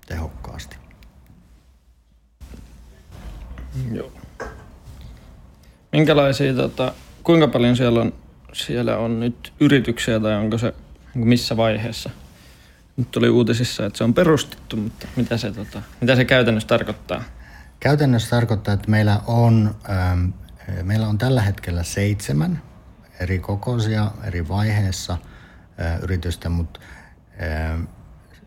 [0.07, 0.77] tehokkaasti.
[3.93, 4.13] Joo.
[5.93, 8.13] Minkälaisia, tota, kuinka paljon siellä on,
[8.53, 10.75] siellä on nyt yrityksiä tai onko se
[11.15, 12.11] missä vaiheessa?
[12.97, 17.25] Nyt tuli uutisissa, että se on perustettu, mutta mitä se, tota, mitä se käytännössä tarkoittaa?
[17.81, 20.29] Käytännössä tarkoittaa, että meillä on, ähm,
[20.83, 22.63] meillä on tällä hetkellä seitsemän
[23.21, 25.19] eri kokoisia eri vaiheessa
[26.03, 26.81] yritystä, mutta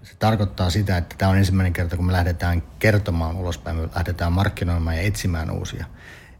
[0.04, 4.34] se tarkoittaa sitä, että tämä on ensimmäinen kerta, kun me lähdetään kertomaan ulospäin, me lähdetään
[4.34, 5.86] markkinoimaan ja etsimään uusia.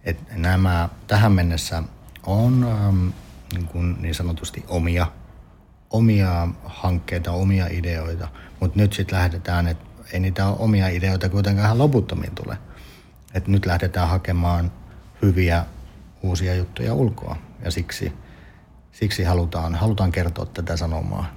[0.04, 1.84] Et nämä tähän mennessä
[2.24, 3.08] on ähm,
[3.54, 5.08] niin, kuin niin sanotusti omia,
[5.90, 8.28] omia hankkeita, omia ideoita,
[8.60, 12.58] mutta nyt sitten lähdetään, että ei niitä omia ideoita kuitenkaan loputtomiin tule.
[13.34, 14.72] Et nyt lähdetään hakemaan
[15.26, 15.66] hyviä
[16.24, 18.14] uusia juttuja ulkoa ja siksi,
[18.92, 21.34] siksi halutaan, halutaan kertoa tätä sanomaa.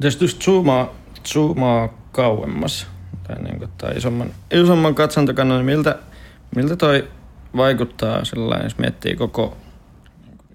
[0.00, 0.94] Jos just zoomaa,
[1.32, 2.86] zoomaa kauemmas
[3.26, 5.98] tai, niin kuin, tai isomman, isomman katsantokannan, niin miltä,
[6.56, 7.08] miltä toi
[7.56, 9.56] vaikuttaa sillä jos miettii koko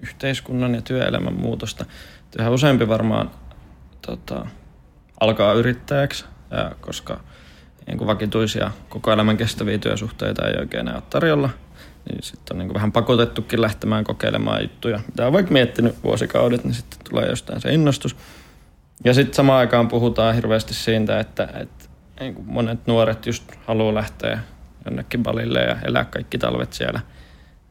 [0.01, 1.85] yhteiskunnan ja työelämän muutosta.
[2.39, 3.31] Yhä useampi varmaan
[4.01, 4.45] tota,
[5.19, 7.19] alkaa yrittäjäksi, ja koska
[7.87, 11.49] niin kuin vakituisia koko elämän kestäviä työsuhteita ei oikein enää ole tarjolla,
[12.09, 14.99] niin sitten on niin vähän pakotettukin lähtemään kokeilemaan juttuja.
[15.07, 18.15] Mitä on vaikka miettinyt vuosikaudet, niin sitten tulee jostain se innostus.
[19.03, 21.85] Ja sitten samaan aikaan puhutaan hirveästi siitä, että, että
[22.19, 24.39] niin kuin monet nuoret just haluaa lähteä
[24.85, 26.99] jonnekin balille ja elää kaikki talvet siellä.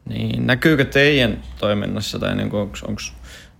[0.05, 3.01] Niin näkyykö teidän toiminnassa tai niin onko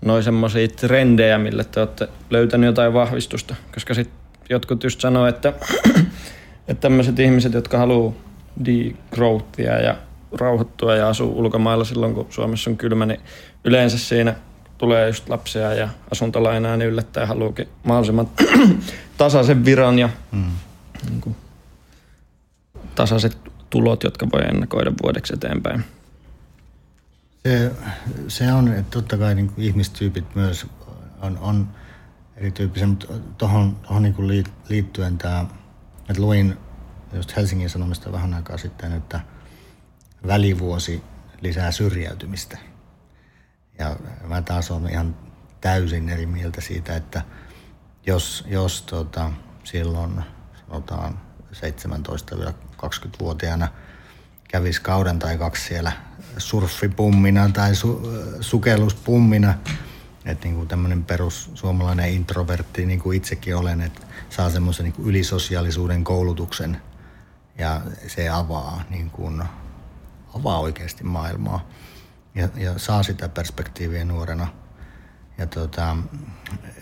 [0.01, 3.55] noin semmoisia trendejä, millä te olette löytäneet jotain vahvistusta?
[3.73, 5.53] Koska sitten jotkut just sanoo, että,
[6.67, 8.13] että tämmöiset ihmiset, jotka haluaa
[8.65, 9.95] degrowthia ja
[10.31, 13.19] rauhoittua ja asuu ulkomailla silloin, kun Suomessa on kylmä, niin
[13.63, 14.35] yleensä siinä
[14.77, 18.29] tulee just lapsia ja asuntolainaa, niin yllättäen haluukin mahdollisimman
[19.17, 20.51] tasaisen viran ja mm.
[21.09, 21.35] niin kuin,
[22.95, 23.37] tasaiset
[23.69, 25.83] tulot, jotka voi ennakoida vuodeksi eteenpäin.
[27.45, 27.71] Se,
[28.27, 30.65] se on, että totta kai niin kuin ihmistyypit myös
[31.21, 31.67] on, on
[32.37, 35.45] erityyppisiä, mutta tuohon, niin liittyen tämä,
[36.09, 36.57] että luin
[37.13, 39.19] just Helsingin Sanomista vähän aikaa sitten, että
[40.27, 41.03] välivuosi
[41.41, 42.57] lisää syrjäytymistä.
[43.79, 43.95] Ja
[44.27, 45.15] mä taas olen ihan
[45.61, 47.21] täysin eri mieltä siitä, että
[48.05, 49.31] jos, jos tota,
[49.63, 50.23] silloin
[50.67, 51.19] sanotaan
[51.53, 53.67] 17-20-vuotiaana
[54.47, 55.91] kävisi kauden tai kaksi siellä
[56.37, 58.01] surfipummina tai su,
[58.41, 59.53] sukelluspummina,
[60.25, 66.03] että niin tämmöinen perus suomalainen introvertti, niin kuin itsekin olen, että saa semmoisen niin ylisosiaalisuuden
[66.03, 66.81] koulutuksen
[67.57, 69.43] ja se avaa, niin kuin,
[70.35, 71.67] avaa oikeasti maailmaa
[72.35, 74.47] ja, ja saa sitä perspektiiviä nuorena.
[75.37, 75.97] Ja, tota,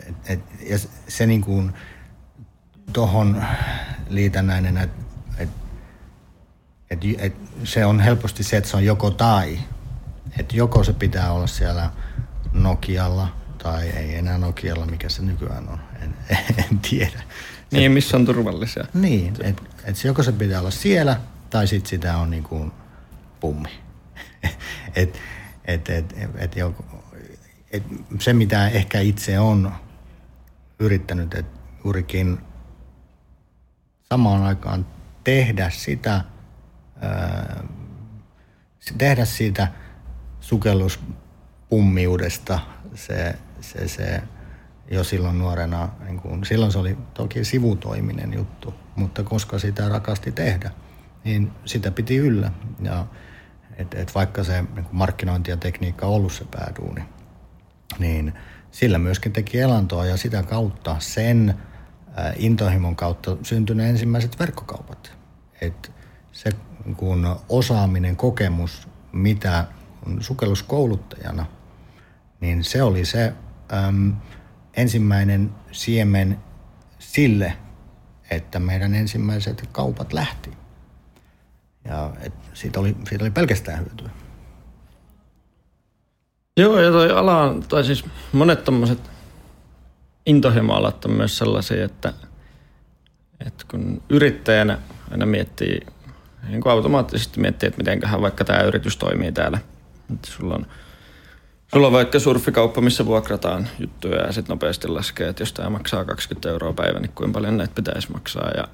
[0.08, 1.74] et, et, ja se niin kuin,
[2.94, 3.46] tuohon
[4.10, 5.04] liitännäinen, että
[5.38, 5.50] et,
[6.90, 9.60] et, et se on helposti se, että se on joko tai.
[10.40, 11.90] Että joko se pitää olla siellä
[12.54, 13.28] Nokialla
[13.64, 16.16] tai ei enää Nokialla, mikä se nykyään on, en,
[16.72, 17.24] en tiedä.
[17.72, 18.86] Niin, missä on turvallisia.
[18.94, 22.72] Niin, että et joko se pitää olla siellä tai sitten sitä on niin kuin
[23.40, 23.70] pummi.
[24.96, 25.20] et,
[25.66, 26.84] et, et, et, joko,
[27.72, 27.84] et
[28.20, 29.72] se, mitä ehkä itse on
[30.80, 32.40] yrittänyt, että juurikin
[34.10, 34.86] samaan aikaan
[35.24, 36.22] tehdä sitä,
[37.02, 37.64] ää,
[38.98, 39.68] tehdä siitä
[40.40, 42.60] sukelluspummiudesta
[42.96, 44.22] se, se, se
[44.92, 50.32] jo silloin nuorena, niin kun, silloin se oli toki sivutoiminen juttu, mutta koska sitä rakasti
[50.32, 50.72] tehdä,
[51.24, 52.52] niin sitä piti yllä.
[52.82, 53.06] Ja
[53.78, 57.02] et, et vaikka se niin markkinointi ja tekniikka on ollut se pääduuni,
[58.00, 58.34] niin
[58.72, 61.54] sillä myöskin teki elantoa ja sitä kautta sen
[62.36, 65.12] intohimon kautta syntyneet ensimmäiset verkkokaupat.
[65.62, 65.92] Et
[66.32, 66.50] se
[66.98, 69.68] kun osaaminen, kokemus, mitä
[70.20, 71.46] sukelluskouluttajana,
[72.40, 73.34] niin se oli se
[73.74, 74.14] äm,
[74.74, 76.40] ensimmäinen siemen
[77.00, 77.54] sille,
[78.32, 80.50] että meidän ensimmäiset kaupat lähti.
[81.88, 84.10] Ja et siitä, oli, siitä oli pelkästään hyötyä.
[86.58, 89.00] Joo, ja toi ala on, tai siis monet tommoset
[90.26, 92.14] intohimoalat on myös sellaisia, että,
[93.48, 94.80] että kun yrittäjänä
[95.12, 95.80] aina miettii,
[96.48, 99.60] niin kuin automaattisesti miettii, että mitenköhän vaikka tämä yritys toimii täällä.
[100.14, 100.66] Että sulla on,
[101.74, 106.06] sulla on vaikka surfikauppa, missä vuokrataan juttuja ja sitten nopeasti laskee, että jos tämä maksaa
[106.06, 108.52] 20 euroa päivä, niin kuinka paljon näitä pitäisi maksaa.
[108.58, 108.68] Ja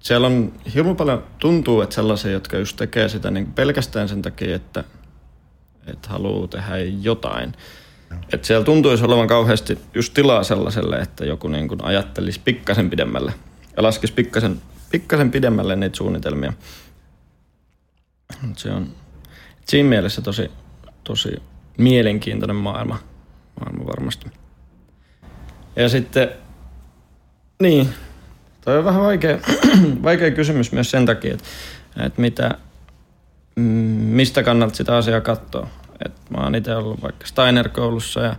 [0.00, 4.56] siellä on hirveän paljon, tuntuu, että sellaisia, jotka just tekee sitä niin pelkästään sen takia,
[4.56, 4.84] että,
[5.86, 7.52] että haluaa tehdä jotain.
[8.32, 13.32] Että siellä tuntuisi olevan kauheasti just tilaa sellaiselle, että joku niin kuin ajattelisi pikkasen pidemmälle
[13.76, 16.52] ja laskisi pikkasen, pikkasen pidemmälle niitä suunnitelmia.
[18.42, 18.88] Mut se on
[19.64, 20.50] siinä mielessä tosi,
[21.04, 21.42] tosi
[21.78, 22.98] mielenkiintoinen maailma,
[23.60, 24.26] maailma varmasti.
[25.76, 26.28] Ja sitten,
[27.62, 27.88] niin,
[28.60, 29.38] toi on vähän vaikea,
[30.02, 31.46] vaikea kysymys myös sen takia, että,
[32.06, 32.58] että mitä,
[33.56, 35.68] mm, mistä kannalta sitä asiaa katsoo.
[36.04, 38.36] Et mä oon itse ollut vaikka Steiner-koulussa ja,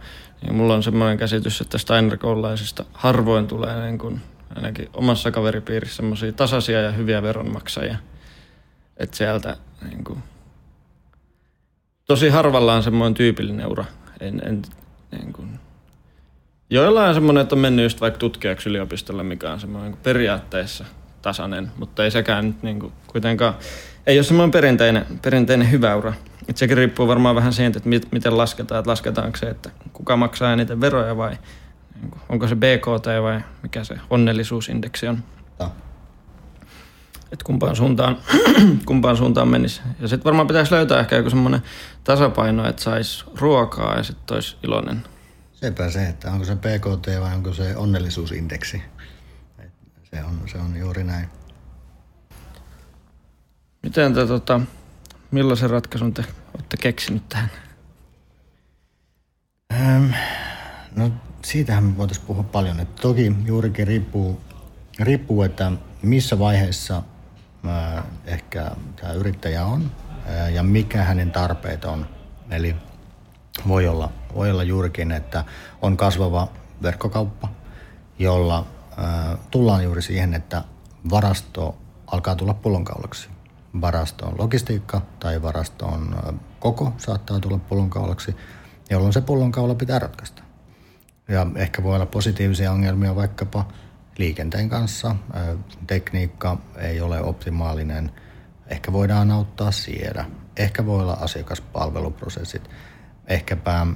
[0.47, 4.21] ja mulla on semmoinen käsitys, että Steiner-koululaisista harvoin tulee niin kuin,
[4.55, 7.97] ainakin omassa kaveripiirissä semmoisia tasaisia ja hyviä veronmaksajia.
[8.97, 9.57] Että sieltä
[9.89, 10.23] niin kuin,
[12.05, 13.85] tosi harvalla on semmoinen tyypillinen ura.
[14.19, 14.61] En, en,
[15.11, 15.59] niin kuin,
[16.69, 20.85] joilla on semmoinen, että on mennyt just vaikka tutkijaksi yliopistolle, mikä on semmoinen niin periaatteessa
[21.21, 23.53] tasainen, mutta ei sekään nyt niin kuin, kuitenkaan,
[24.07, 26.13] ei ole semmoinen perinteinen, perinteinen hyvä ura.
[26.47, 28.79] Et sekin riippuu varmaan vähän siitä, että mit, miten lasketaan.
[28.79, 31.37] Että lasketaanko se, että kuka maksaa eniten veroja vai
[31.95, 35.23] niin kuin, onko se BKT vai mikä se onnellisuusindeksi on.
[35.59, 35.71] No.
[37.31, 38.17] Että kumpaan suuntaan,
[38.85, 39.81] kumpaan suuntaan menisi.
[39.99, 41.61] Ja sitten varmaan pitäisi löytää ehkä joku semmoinen
[42.03, 45.03] tasapaino, että saisi ruokaa ja sitten olisi iloinen.
[45.59, 48.81] Sepä se, että onko se BKT vai onko se onnellisuusindeksi.
[50.11, 51.29] Se on, se on juuri näin.
[53.83, 54.61] Miten te, tota,
[55.31, 57.49] millaisen ratkaisun te olette keksinyt tähän?
[59.73, 60.11] Ähm,
[60.95, 61.11] no
[61.45, 62.79] siitähän me voitaisiin puhua paljon.
[62.79, 64.41] Että toki juurikin riippuu,
[64.99, 67.03] riippuu, että missä vaiheessa
[67.67, 69.91] äh, ehkä tämä yrittäjä on
[70.29, 72.09] äh, ja mikä hänen tarpeet on.
[72.51, 72.75] Eli
[73.67, 75.43] voi olla, voi olla juurikin, että
[75.81, 76.47] on kasvava
[76.83, 77.47] verkkokauppa,
[78.19, 78.67] jolla
[79.51, 80.63] tullaan juuri siihen, että
[81.09, 83.29] varasto alkaa tulla pullonkaulaksi.
[83.81, 86.15] Varaston logistiikka tai varaston
[86.59, 88.35] koko saattaa tulla pullonkaulaksi,
[88.89, 90.43] jolloin se pullonkaula pitää ratkaista.
[91.27, 93.65] Ja ehkä voi olla positiivisia ongelmia vaikkapa
[94.17, 95.15] liikenteen kanssa.
[95.87, 98.11] Tekniikka ei ole optimaalinen.
[98.67, 100.25] Ehkä voidaan auttaa siellä.
[100.57, 102.69] Ehkä voi olla asiakaspalveluprosessit.
[103.29, 103.87] Ehkäpä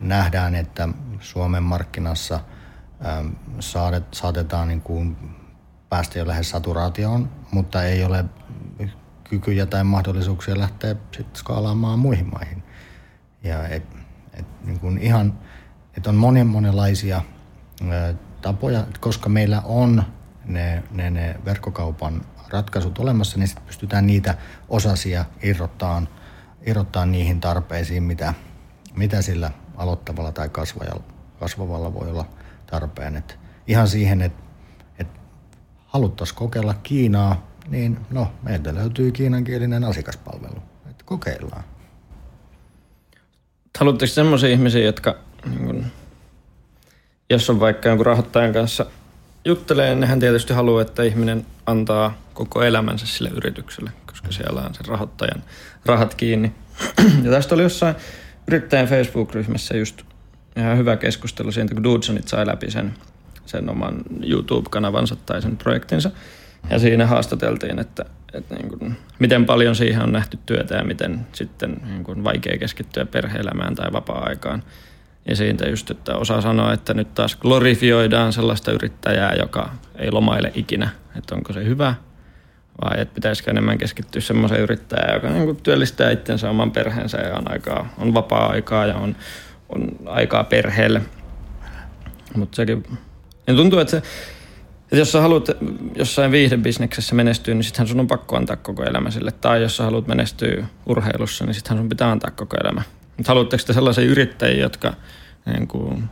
[0.00, 0.88] nähdään, että
[1.20, 2.40] Suomen markkinassa
[4.12, 5.16] saatetaan niin kuin
[5.88, 8.24] päästä jo lähes saturaatioon, mutta ei ole
[9.24, 12.62] kykyjä tai mahdollisuuksia lähteä sit skaalaamaan muihin maihin.
[13.42, 13.86] Ja et,
[14.34, 15.38] et, niin kuin ihan
[15.96, 17.22] että on monen monenlaisia
[18.42, 20.02] tapoja, koska meillä on
[20.44, 24.34] ne, ne, ne verkkokaupan ratkaisut olemassa, niin sitten pystytään niitä
[24.68, 26.02] osasia irrottaa,
[26.66, 28.34] irrottaa niihin tarpeisiin, mitä,
[28.94, 31.02] mitä sillä aloittavalla tai kasvajalla,
[31.40, 32.24] kasvavalla voi olla
[32.66, 33.16] tarpeen.
[33.16, 34.42] Et ihan siihen, että
[34.98, 35.08] et
[35.86, 40.62] haluttaisiin kokeilla Kiinaa, niin no, meiltä löytyy kiinankielinen asiakaspalvelu.
[40.90, 41.64] Et kokeillaan.
[43.78, 45.86] Haluatteko sellaisia ihmisiä, jotka niin kun,
[47.30, 48.86] jos on vaikka jonkun rahoittajan kanssa
[49.44, 53.90] juttelee, niin hän tietysti haluaa, että ihminen antaa koko elämänsä sille yritykselle,
[54.26, 55.42] koska siellä on sen rahoittajan
[55.86, 56.52] rahat kiinni.
[57.24, 57.94] Ja tästä oli jossain
[58.48, 60.02] yrittäjän Facebook-ryhmässä just
[60.56, 62.94] ihan hyvä keskustelu siitä, kun Dudesonit sai läpi sen,
[63.46, 66.10] sen oman YouTube-kanavansa tai sen projektinsa.
[66.70, 71.26] Ja siinä haastateltiin, että, että niin kuin, miten paljon siihen on nähty työtä ja miten
[71.32, 74.62] sitten niin kuin vaikea keskittyä perhe-elämään tai vapaa-aikaan.
[75.28, 80.52] Ja siitä just, että osaa sanoa, että nyt taas glorifioidaan sellaista yrittäjää, joka ei lomaile
[80.54, 80.88] ikinä.
[81.16, 81.94] Että onko se hyvä
[82.84, 87.36] vai että pitäisikö enemmän keskittyä semmoiseen yrittäjään, joka niin kuin työllistää itsensä oman perheensä ja
[87.36, 89.16] on, aikaa, on vapaa-aikaa ja on,
[89.68, 91.02] on aikaa perheelle.
[92.36, 92.84] Mutta sekin,
[93.46, 93.96] ja tuntuu, että, se,
[94.82, 95.48] että jos sä haluat
[95.96, 99.32] jossain viihdebisneksessä menestyä, niin sittenhän sun on pakko antaa koko elämä sille.
[99.32, 102.82] Tai jos sä haluat menestyä urheilussa, niin sittenhän sun pitää antaa koko elämä.
[103.16, 104.92] Mutta haluatteko te sellaisia yrittäjiä, jotka
[105.46, 106.04] niin kuin,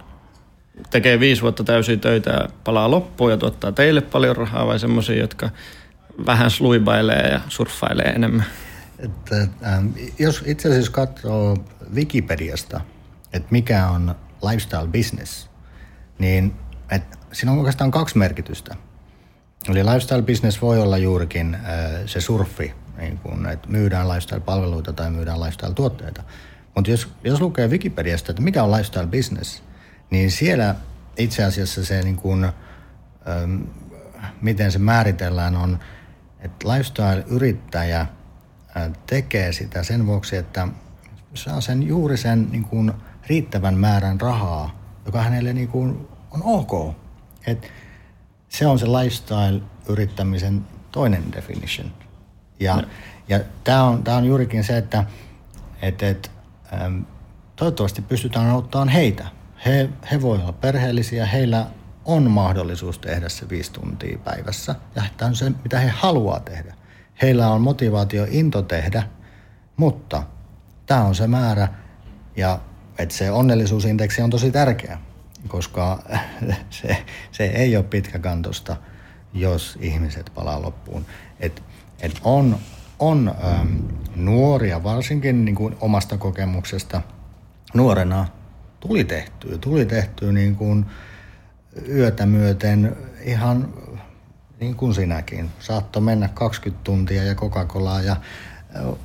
[0.91, 5.21] tekee viisi vuotta täysiä töitä ja palaa loppuun ja tuottaa teille paljon rahaa vai semmoisia,
[5.21, 5.51] jotka
[6.27, 8.45] vähän sluibailee ja surffailee enemmän?
[8.99, 9.87] Että, ähm,
[10.19, 11.57] jos itse asiassa katsoo
[11.95, 12.81] Wikipediasta,
[13.33, 14.15] että mikä on
[14.51, 15.51] lifestyle business,
[16.19, 16.55] niin
[16.91, 18.77] että siinä on oikeastaan kaksi merkitystä.
[19.69, 21.63] Eli lifestyle business voi olla juurikin äh,
[22.07, 26.23] se surfi, niin kun, että myydään lifestyle-palveluita tai myydään lifestyle-tuotteita.
[26.75, 29.63] Mutta jos, jos lukee Wikipediasta, että mikä on lifestyle business,
[30.11, 30.75] niin siellä
[31.17, 33.63] itse asiassa se niin kuin, ähm,
[34.41, 35.79] miten se määritellään on,
[36.45, 38.07] että lifestyle-yrittäjä
[39.07, 40.69] tekee sitä sen vuoksi, että
[41.35, 42.93] saa sen juuri sen niin kuin
[43.27, 46.95] riittävän määrän rahaa, joka hänelle niin kuin on ok.
[47.47, 47.73] Et
[48.49, 50.61] se on se lifestyle-yrittämisen
[50.93, 51.93] toinen definition.
[52.61, 52.83] Ja, no.
[53.29, 55.05] ja tämä on, tää on juurikin se, että
[55.83, 56.31] et, et,
[57.57, 59.27] toivottavasti pystytään auttamaan heitä.
[59.67, 61.67] He, he voivat olla perheellisiä, heillä
[62.05, 64.75] on mahdollisuus tehdä se viisi tuntia päivässä.
[64.97, 66.75] Ja tämä on se, mitä he haluaa tehdä.
[67.23, 69.03] Heillä on motivaatio, into tehdä,
[69.77, 70.23] mutta
[70.87, 71.69] tämä on se määrä.
[72.37, 72.61] Ja
[72.99, 74.99] että se onnellisuusindeksi on tosi tärkeä,
[75.49, 76.03] koska
[76.71, 78.77] se, se ei ole pitkäkantosta,
[79.33, 81.07] jos ihmiset palaa loppuun.
[81.41, 81.63] Et,
[82.01, 82.59] et on
[82.99, 83.79] on äm,
[84.17, 87.03] nuoria, varsinkin niin kuin omasta kokemuksesta
[87.75, 88.27] nuorena
[88.81, 89.59] tuli tehtyä.
[89.59, 90.87] Tuli tehtyä niin kuin
[91.89, 93.75] yötä myöten ihan
[94.61, 95.51] niin kuin sinäkin.
[95.59, 98.17] Saatto mennä 20 tuntia ja Coca-Colaa ja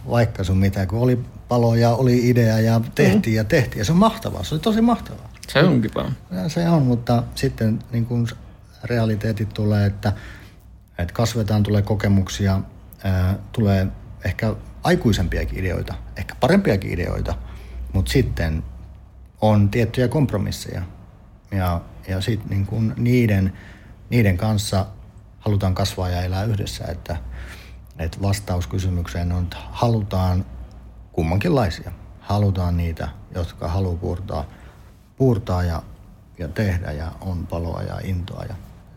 [0.10, 3.38] vaikka sun mitä, kun oli paloja, oli idea ja tehtiin mm.
[3.38, 3.80] ja tehtiin.
[3.80, 5.30] Ja se on mahtavaa, se oli tosi mahtavaa.
[5.48, 6.16] Se onkin vaan.
[6.48, 8.28] Se on, mutta sitten niin kuin
[8.84, 10.14] realiteetit tulee, että,
[10.98, 12.60] että kasvetaan, tulee kokemuksia,
[13.04, 13.88] ää, tulee
[14.26, 17.36] ehkä aikuisempiakin ideoita, ehkä parempiakin ideoita,
[17.94, 18.64] mutta sitten
[19.42, 20.82] on tiettyjä kompromisseja.
[21.52, 23.54] Ja, ja sitten niin kun niiden,
[24.10, 24.86] niiden kanssa
[25.40, 27.18] halutaan kasvaa ja elää yhdessä, että,
[28.00, 30.46] että vastaus kysymykseen on, että halutaan
[31.12, 31.92] kummankinlaisia.
[32.20, 34.50] Halutaan niitä, jotka haluaa puurtaa,
[35.18, 35.84] puurtaa ja,
[36.38, 38.46] ja tehdä ja on paloa ja intoa.
[38.50, 38.56] Ja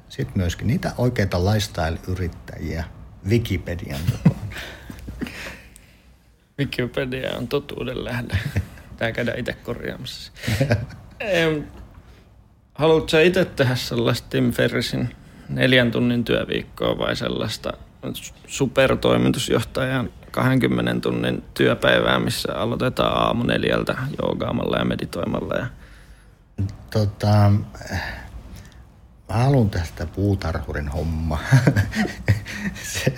[0.09, 2.85] sitten myöskin niitä oikeita lifestyle-yrittäjiä
[3.29, 4.43] Wikipedian mukaan.
[6.59, 8.39] Wikipedia on totuuden lähde.
[8.97, 10.33] Tää käydään itse korjaamassa.
[12.75, 15.17] Haluatko itse tehdä sellaista Tim Ferrisin
[15.49, 17.73] neljän tunnin työviikkoa vai sellaista
[18.47, 25.55] supertoimitusjohtajan 20 tunnin työpäivää, missä aloitetaan aamu neljältä joogaamalla ja meditoimalla?
[25.55, 25.67] Ja...
[26.91, 27.53] Tota,
[29.29, 31.39] mä haluan tästä puutarhurin homma.
[32.93, 33.15] se,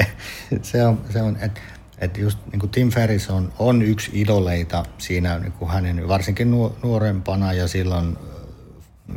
[0.62, 1.61] se, on, se on että
[1.98, 6.50] et just niin kuin Tim Ferris on, on yksi idoleita siinä niin kuin hänen, varsinkin
[6.82, 8.18] nuorempana ja silloin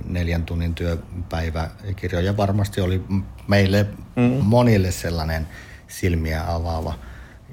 [0.05, 3.03] neljän tunnin työpäiväkirjoja varmasti oli
[3.47, 3.85] meille
[4.15, 4.43] mm.
[4.43, 5.47] monille sellainen
[5.87, 6.93] silmiä avaava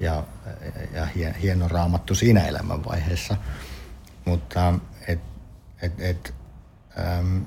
[0.01, 0.25] ja,
[0.95, 1.07] ja
[1.43, 3.37] hieno raamattu siinä elämänvaiheessa.
[4.25, 4.75] Mutta
[5.09, 5.21] et,
[5.83, 6.35] et, et,
[7.19, 7.47] äm,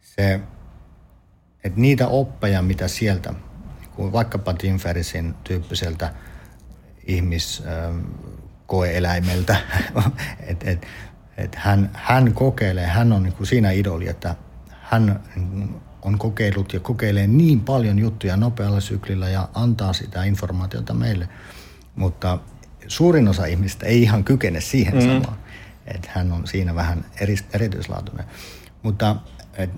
[0.00, 0.40] se,
[1.64, 3.34] et niitä oppeja, mitä sieltä,
[3.94, 6.14] kuin vaikkapa Tim Ferrisin tyyppiseltä
[7.06, 9.56] ihmiskoeeläimeltä,
[10.40, 10.86] että et, et
[11.56, 14.34] hän, hän kokeilee, hän on niin kuin siinä idoli, että
[14.68, 15.20] hän
[16.02, 21.28] on kokeillut ja kokeilee niin paljon juttuja nopealla syklillä ja antaa sitä informaatiota meille.
[21.96, 22.38] Mutta
[22.88, 25.00] suurin osa ihmistä ei ihan kykene siihen mm.
[25.00, 25.38] samaan.
[25.86, 28.26] Että hän on siinä vähän eri, erityislaatuinen.
[28.82, 29.16] Mutta
[29.58, 29.70] et,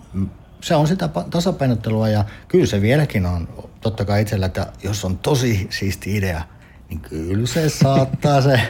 [0.60, 3.48] se on sitä tasapainottelua ja kyllä se vieläkin on
[3.80, 6.42] totta kai itsellä, että jos on tosi siisti idea–
[6.88, 8.60] niin kyllä se saattaa se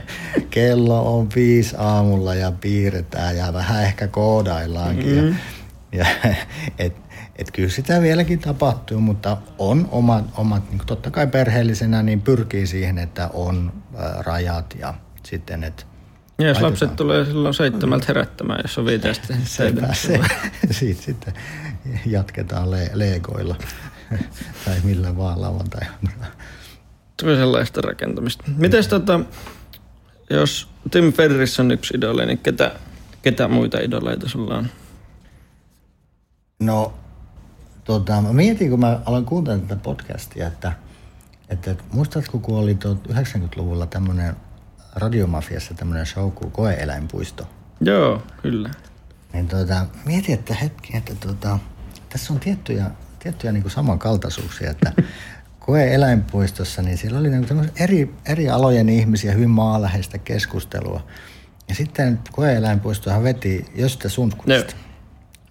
[0.51, 5.15] kello on viisi aamulla ja piirretään ja vähän ehkä koodaillaankin.
[5.15, 5.37] Mm-hmm.
[5.93, 6.35] Ja, ja,
[6.79, 6.97] et,
[7.37, 12.67] et kyllä sitä vieläkin tapahtuu, mutta on omat, omat niin totta kai perheellisenä, niin pyrkii
[12.67, 15.85] siihen, että on ä, rajat ja sitten, että
[16.39, 19.35] ja jos lapset tulee silloin seitsemältä herättämään, jos on viiteistä.
[19.45, 20.21] Sepä se.
[20.71, 21.35] Siitä sitten
[22.07, 23.57] jatketaan le- legoilla
[24.65, 25.87] tai millä vaan lauantai
[27.21, 28.45] sellaista rakentamista.
[28.57, 29.21] Miten tota,
[30.31, 32.73] jos Tim Ferris on yksi idoli, niin ketä,
[33.23, 34.67] ketä muita idoleita sulla on?
[36.61, 36.95] No,
[37.85, 40.73] tota, mä mietin, kun mä aloin kuuntelemaan tätä podcastia, että,
[41.49, 44.37] että, että muistatko, kun oli 90-luvulla tämmöinen
[44.95, 47.49] radiomafiassa tämmöinen show kuin Koeeläinpuisto?
[47.81, 48.71] Joo, kyllä.
[49.33, 51.59] Niin tota, mietin, että hetki, että tota,
[52.09, 54.93] tässä on tiettyjä, tiettyjä niin samankaltaisuuksia, että
[55.69, 61.07] koe-eläinpuistossa, niin siellä oli niinku eri, eri alojen ihmisiä, hyvin maaläheistä keskustelua.
[61.69, 64.67] Ja sitten koe-eläinpuistohan veti Jöstä Sundqvist.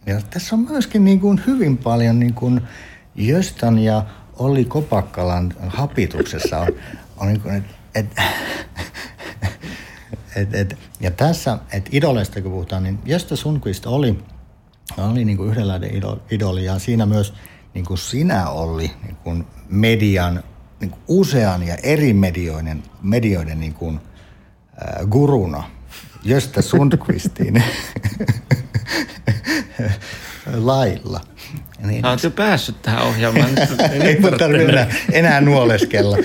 [0.06, 0.14] No.
[0.14, 2.62] Ja tässä on myöskin niin kuin hyvin paljon niin kuin
[3.16, 4.06] Jöstan ja
[4.40, 6.68] Olli Kopakkalan hapituksessa on,
[7.18, 7.66] on niin kuin, et,
[7.96, 8.06] et,
[10.36, 14.20] et, et, ja tässä, että idoleista kun puhutaan, niin Jöstä Sundqvist oli,
[14.98, 15.92] oli niin kuin yhdenlainen
[16.32, 17.34] idoli ja siinä myös–
[17.78, 20.44] niin kuin sinä oli niin kuin median,
[20.80, 25.64] niin kuin usean ja eri medioiden, medioiden niin kuin, äh, guruna.
[26.28, 27.64] Gösta Sundqvistin
[30.54, 31.22] lailla.
[31.80, 32.06] Niin.
[32.06, 33.50] Olet jo päässyt tähän ohjelmaan.
[34.02, 36.18] Ei mun tarvitse enää, enää nuoleskella.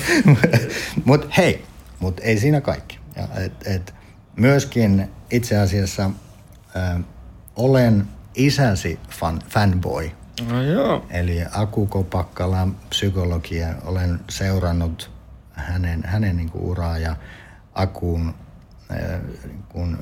[1.04, 1.64] mutta hei,
[1.98, 2.98] mutta ei siinä kaikki.
[3.16, 3.94] Ja et, et,
[4.36, 6.10] myöskin itse asiassa
[6.76, 7.00] äh,
[7.56, 10.10] olen isäsi fan, fanboy.
[10.48, 11.06] No joo.
[11.10, 13.68] Eli Aku Kopakkalan psykologia.
[13.84, 15.10] Olen seurannut
[15.52, 17.16] hänen, hänen niin kuin uraa ja
[17.74, 18.34] Akun
[18.90, 19.20] äh,
[19.68, 19.98] kun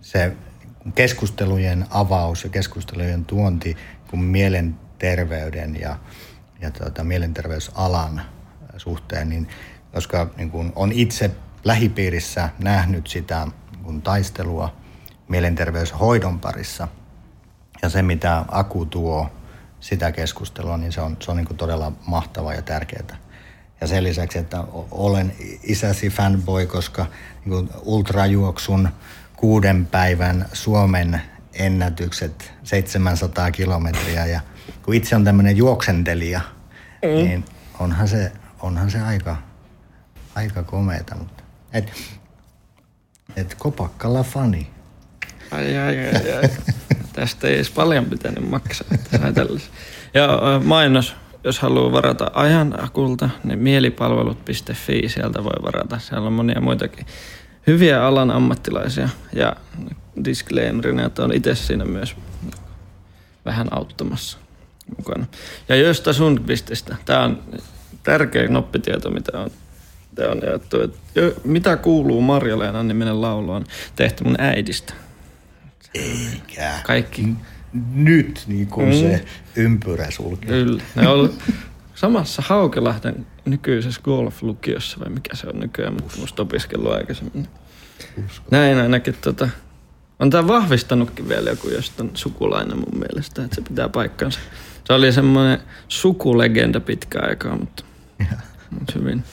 [0.00, 0.36] se
[0.94, 3.76] keskustelujen avaus ja keskustelujen tuonti
[4.10, 5.96] kun mielenterveyden ja,
[6.60, 8.22] ja tuota, mielenterveysalan
[8.76, 9.48] suhteen, niin
[9.92, 11.30] koska niin kun on itse
[11.64, 14.74] lähipiirissä nähnyt sitä niin kun taistelua
[15.28, 16.88] mielenterveyshoidon parissa
[17.82, 19.30] ja se, mitä Aku tuo
[19.82, 23.16] sitä keskustelua, niin se on, se on niin todella mahtavaa ja tärkeää.
[23.80, 27.06] Ja sen lisäksi, että olen isäsi fanboy, koska
[27.44, 28.88] niin ultrajuoksun
[29.36, 31.22] kuuden päivän Suomen
[31.54, 34.40] ennätykset 700 kilometriä ja
[34.82, 36.40] kun itse on tämmöinen juoksentelija,
[37.02, 37.24] mm.
[37.24, 37.44] niin
[37.78, 39.36] onhan se, onhan se aika,
[40.34, 41.14] aika komeeta.
[41.14, 41.92] Mutta et,
[43.36, 44.70] et kopakkalla fani.
[45.50, 46.48] Ai, ai, ai, ai.
[47.12, 48.86] Tästä ei edes paljon pitänyt maksaa.
[48.94, 49.30] Että
[50.14, 50.28] ja
[50.64, 55.98] mainos, jos haluaa varata ajan akulta, niin mielipalvelut.fi, sieltä voi varata.
[55.98, 57.06] Siellä on monia muitakin
[57.66, 59.56] hyviä alan ammattilaisia ja
[60.24, 62.16] disclaimerina, että on itse siinä myös
[63.44, 64.38] vähän auttamassa
[64.96, 65.26] mukana.
[65.68, 67.42] Ja Josta Sundqvististä, tämä on
[68.02, 69.50] tärkeä noppitieto, mitä on,
[70.14, 70.80] tämä on jaettu.
[70.80, 70.98] Että
[71.44, 73.64] mitä kuuluu Marja-Leena niminen laulu on
[73.96, 74.94] tehty mun äidistä.
[75.94, 76.80] Eikä.
[76.84, 77.28] Kaikki.
[77.94, 78.92] Nyt niin kuin mm.
[78.92, 79.24] se
[79.56, 80.48] ympyrä sulkee.
[80.48, 80.82] Kyllä.
[80.94, 81.32] Ne on
[81.94, 87.48] samassa Haukelahden nykyisessä golf-lukiossa, vai mikä se on nykyään, mutta musta opiskellut aikaisemmin.
[88.26, 88.46] Usko.
[88.50, 89.48] Näin ainakin tota,
[90.18, 94.40] on tämä vahvistanutkin vielä joku jostain sukulainen mun mielestä, että se pitää paikkansa.
[94.84, 97.84] Se oli semmoinen sukulegenda pitkä aikaa, mutta,
[98.70, 99.24] mutta hyvin.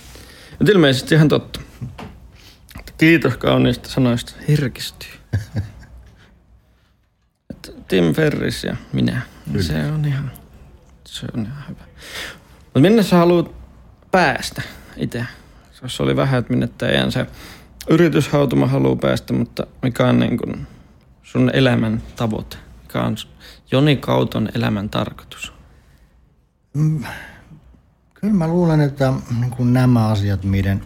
[0.60, 1.60] Mutta ilmeisesti ihan totta.
[2.98, 4.34] Kiitos kauniista sanoista.
[4.48, 5.10] Herkistyy.
[7.90, 9.22] Tim Ferris ja minä.
[9.52, 9.64] Kyllä.
[9.64, 10.32] Se on ihan,
[11.06, 11.84] se on ihan hyvä.
[12.64, 13.52] Mutta minne sä haluat
[14.12, 14.62] päästä
[14.98, 15.26] itse?
[15.88, 17.26] Se oli vähän, että minne teidän se
[17.90, 20.68] yrityshautuma haluaa päästä, mutta mikä on niin kuin
[21.24, 22.58] sun elämän tavoite?
[22.82, 23.16] Mikä on
[23.72, 25.54] Joni Kauton elämän tarkoitus?
[26.74, 27.04] Mm,
[28.14, 30.82] kyllä mä luulen, että niin kuin nämä asiat, miten,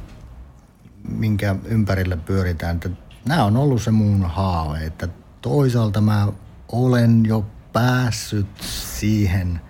[1.09, 2.89] minkä ympärillä pyöritään, että
[3.27, 5.07] nämä on ollut se mun haave, että
[5.41, 6.27] toisaalta mä
[6.71, 8.47] olen jo päässyt
[8.89, 9.61] siihen,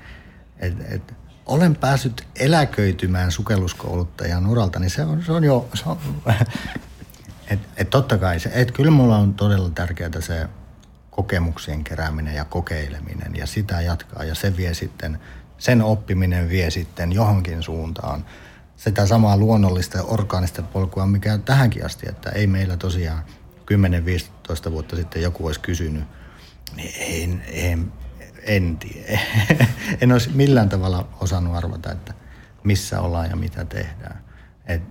[0.59, 1.13] että, että
[1.45, 5.97] olen päässyt eläköitymään sukelluskouluttajan uralta, niin se on, se on jo, se on,
[7.51, 10.47] et, et totta kai se, et kyllä mulla on todella tärkeää se
[11.11, 15.19] kokemuksien kerääminen ja kokeileminen ja sitä jatkaa ja se vie sitten,
[15.57, 18.25] sen oppiminen vie sitten johonkin suuntaan.
[18.77, 23.23] Sitä samaa luonnollista ja orgaanista polkua, mikä tähänkin asti, että ei meillä tosiaan
[24.67, 26.03] 10-15 vuotta sitten joku olisi kysynyt,
[26.97, 27.93] en, en,
[28.41, 29.19] en tiedä.
[30.01, 32.13] en olisi millään tavalla osannut arvata, että
[32.63, 34.23] missä ollaan ja mitä tehdään.
[34.65, 34.81] Et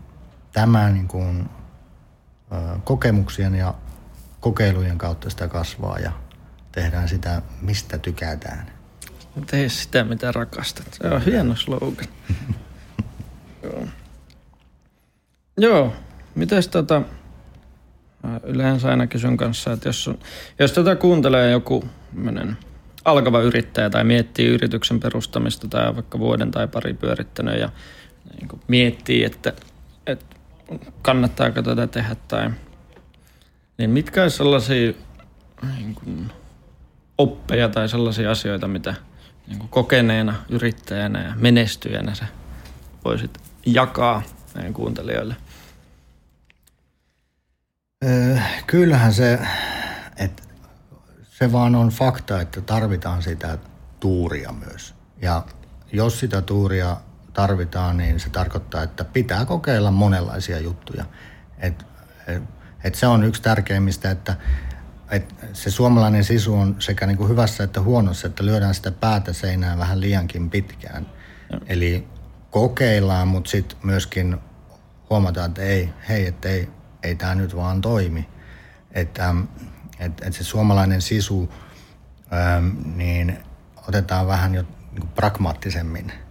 [0.53, 1.49] tämä niin kuin,
[2.85, 3.75] kokemuksien ja
[4.41, 6.13] kokeilujen kautta sitä kasvaa ja
[6.73, 8.71] tehdään sitä, mistä tykätään.
[9.47, 10.87] Tee sitä, mitä rakastat.
[11.03, 12.07] Se on hieno slogan.
[13.63, 13.87] Joo.
[15.57, 15.93] Joo.
[16.35, 17.03] Mites tota,
[18.45, 20.19] yleensä aina kysyn kanssa, että jos, on,
[20.59, 22.57] jos tätä kuuntelee joku menen,
[23.05, 27.71] alkava yrittäjä tai miettii yrityksen perustamista tai vaikka vuoden tai pari pyörittänyt ja
[28.41, 29.53] niin miettii, että,
[30.07, 30.37] että
[31.03, 32.51] kannattaako tätä tehdä tai
[33.79, 34.93] niin mitkä olisi sellaisia
[35.77, 36.33] niin kuin,
[37.19, 38.95] oppeja tai sellaisia asioita, mitä
[39.47, 42.27] niin kuin kokeneena yrittäjänä ja menestyjänä sä
[43.05, 44.23] voisit jakaa
[44.55, 45.37] meidän kuuntelijoille?
[48.03, 49.39] Öö, kyllähän se,
[50.17, 50.43] että
[51.25, 53.59] se vaan on fakta, että tarvitaan sitä
[54.01, 54.95] tuuria myös.
[55.23, 55.45] Ja
[55.93, 56.97] jos sitä tuuria
[57.33, 61.05] tarvitaan, niin se tarkoittaa, että pitää kokeilla monenlaisia juttuja.
[61.59, 61.87] Et,
[62.27, 62.43] et,
[62.85, 64.37] et se on yksi tärkeimmistä, että
[65.11, 69.33] et se suomalainen sisu on sekä niin kuin hyvässä että huonossa, että lyödään sitä päätä
[69.33, 71.07] seinään vähän liiankin pitkään.
[71.67, 72.09] Eli
[72.51, 74.39] kokeillaan, mutta sitten myöskin
[75.11, 76.69] huomataan, että ei, hei, että ei,
[77.03, 78.29] ei tämä nyt vaan toimi.
[78.93, 79.35] Että
[79.99, 81.53] et, et se suomalainen sisu,
[82.33, 83.39] ähm, niin
[83.89, 86.13] otetaan vähän jo niin pragmaattisemmin–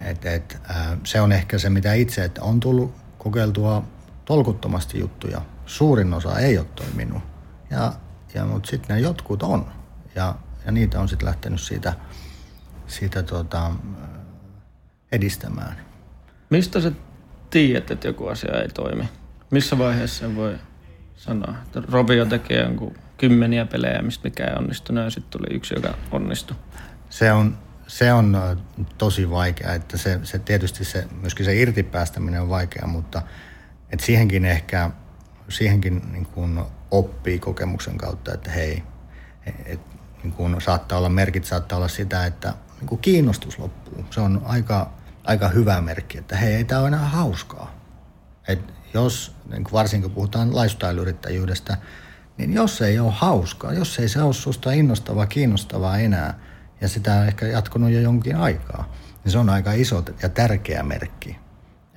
[0.00, 3.84] et, et, äh, se on ehkä se, mitä itse, että on tullut kokeiltua
[4.24, 7.22] tolkuttomasti juttuja suurin osa ei ole toiminut.
[7.70, 7.92] Ja,
[8.34, 9.72] ja, mutta sitten ne jotkut on.
[10.14, 10.34] Ja,
[10.66, 11.92] ja niitä on sitten lähtenyt siitä,
[12.86, 13.70] siitä tuota,
[15.12, 15.76] edistämään.
[16.50, 16.92] Mistä sä
[17.50, 19.08] tiedät, että joku asia ei toimi?
[19.50, 20.58] Missä vaiheessa voi
[21.16, 21.54] sanoa?
[21.62, 25.94] Että Rovio tekee jonkun kymmeniä pelejä, mistä mikä ei onnistunut, ja sitten tuli yksi, joka
[26.10, 26.56] onnistui.
[27.10, 28.56] Se on, se on äh,
[28.98, 33.22] tosi vaikea, että se, se tietysti se, myöskin se irtipäästäminen on vaikea, mutta
[33.90, 34.90] et siihenkin ehkä,
[35.48, 38.82] siihenkin niin kuin oppii kokemuksen kautta, että hei,
[39.66, 39.80] et,
[40.22, 44.04] niin kuin saattaa olla, merkit saattaa olla sitä, että niin kuin kiinnostus loppuu.
[44.10, 44.90] Se on aika,
[45.24, 47.74] aika hyvä merkki, että hei, ei tämä ole enää hauskaa.
[48.48, 51.76] Et jos, niin kuin varsinkin kun puhutaan lifestyle-yrittäjyydestä,
[52.38, 56.38] niin jos ei ole hauskaa, jos ei se ole susta innostavaa, kiinnostavaa enää,
[56.80, 58.92] ja sitä on ehkä jatkunut jo jonkin aikaa,
[59.24, 61.36] niin se on aika iso ja tärkeä merkki,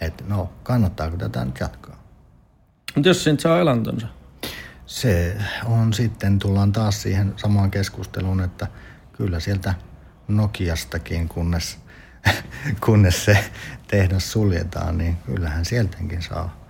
[0.02, 2.04] että no, kannattaako tätä nyt jatkaa.
[2.96, 4.08] Mutta jos siitä saa elantonsa?
[4.86, 8.68] Se on sitten, tullaan taas siihen samaan keskusteluun, että
[9.14, 9.74] kyllä sieltä
[10.28, 11.78] Nokiastakin, kunnes,
[12.86, 13.38] kunnes se
[13.88, 16.63] tehdas suljetaan, niin kyllähän sieltäkin saa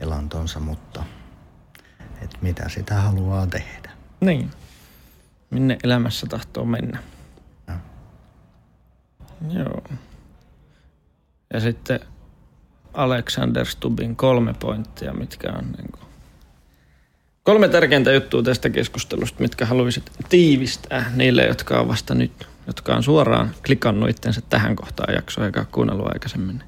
[0.00, 1.04] elantonsa, mutta
[2.22, 3.90] että mitä sitä haluaa tehdä.
[4.20, 4.50] Niin.
[5.50, 7.02] Minne elämässä tahtoo mennä.
[7.68, 7.78] Ja.
[9.50, 9.82] Joo.
[11.54, 12.00] Ja sitten
[12.94, 16.08] Alexander Stubin kolme pointtia, mitkä on niin kuin
[17.48, 23.02] Kolme tärkeintä juttua tästä keskustelusta, mitkä haluaisit tiivistää niille, jotka on vasta nyt, jotka on
[23.02, 26.62] suoraan klikannut itsensä tähän kohtaan jaksoa eikä kuunnellut aikaisemmin.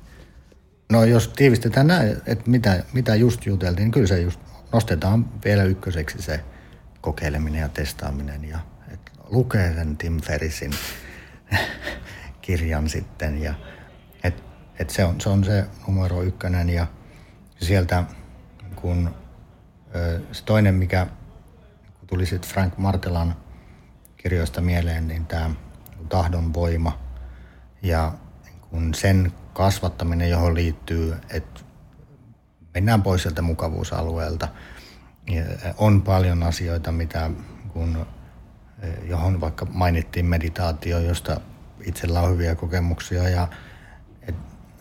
[0.90, 4.40] No jos tiivistetään näin, että mitä, mitä just juteltiin, niin kyllä se just
[4.72, 6.44] nostetaan vielä ykköseksi se
[7.00, 10.72] kokeileminen ja testaaminen ja että lukee sen Tim Ferrisin
[12.42, 13.54] kirjan sitten ja
[14.24, 14.44] et,
[14.78, 16.86] et se, on, se on se numero ykkönen ja
[17.60, 18.04] sieltä
[18.76, 19.14] kun
[20.32, 21.06] se toinen, mikä
[22.06, 23.36] tuli sitten Frank Martelan
[24.16, 25.50] kirjoista mieleen, niin tämä
[26.08, 26.98] tahdon voima
[27.82, 28.12] ja
[28.70, 31.60] kun sen kasvattaminen, johon liittyy, että
[32.74, 34.48] mennään pois sieltä mukavuusalueelta.
[35.76, 37.30] On paljon asioita, mitä
[37.68, 38.06] kun,
[39.08, 41.40] johon vaikka mainittiin meditaatio, josta
[41.84, 43.48] itsellä on hyviä kokemuksia ja
[44.22, 44.34] et,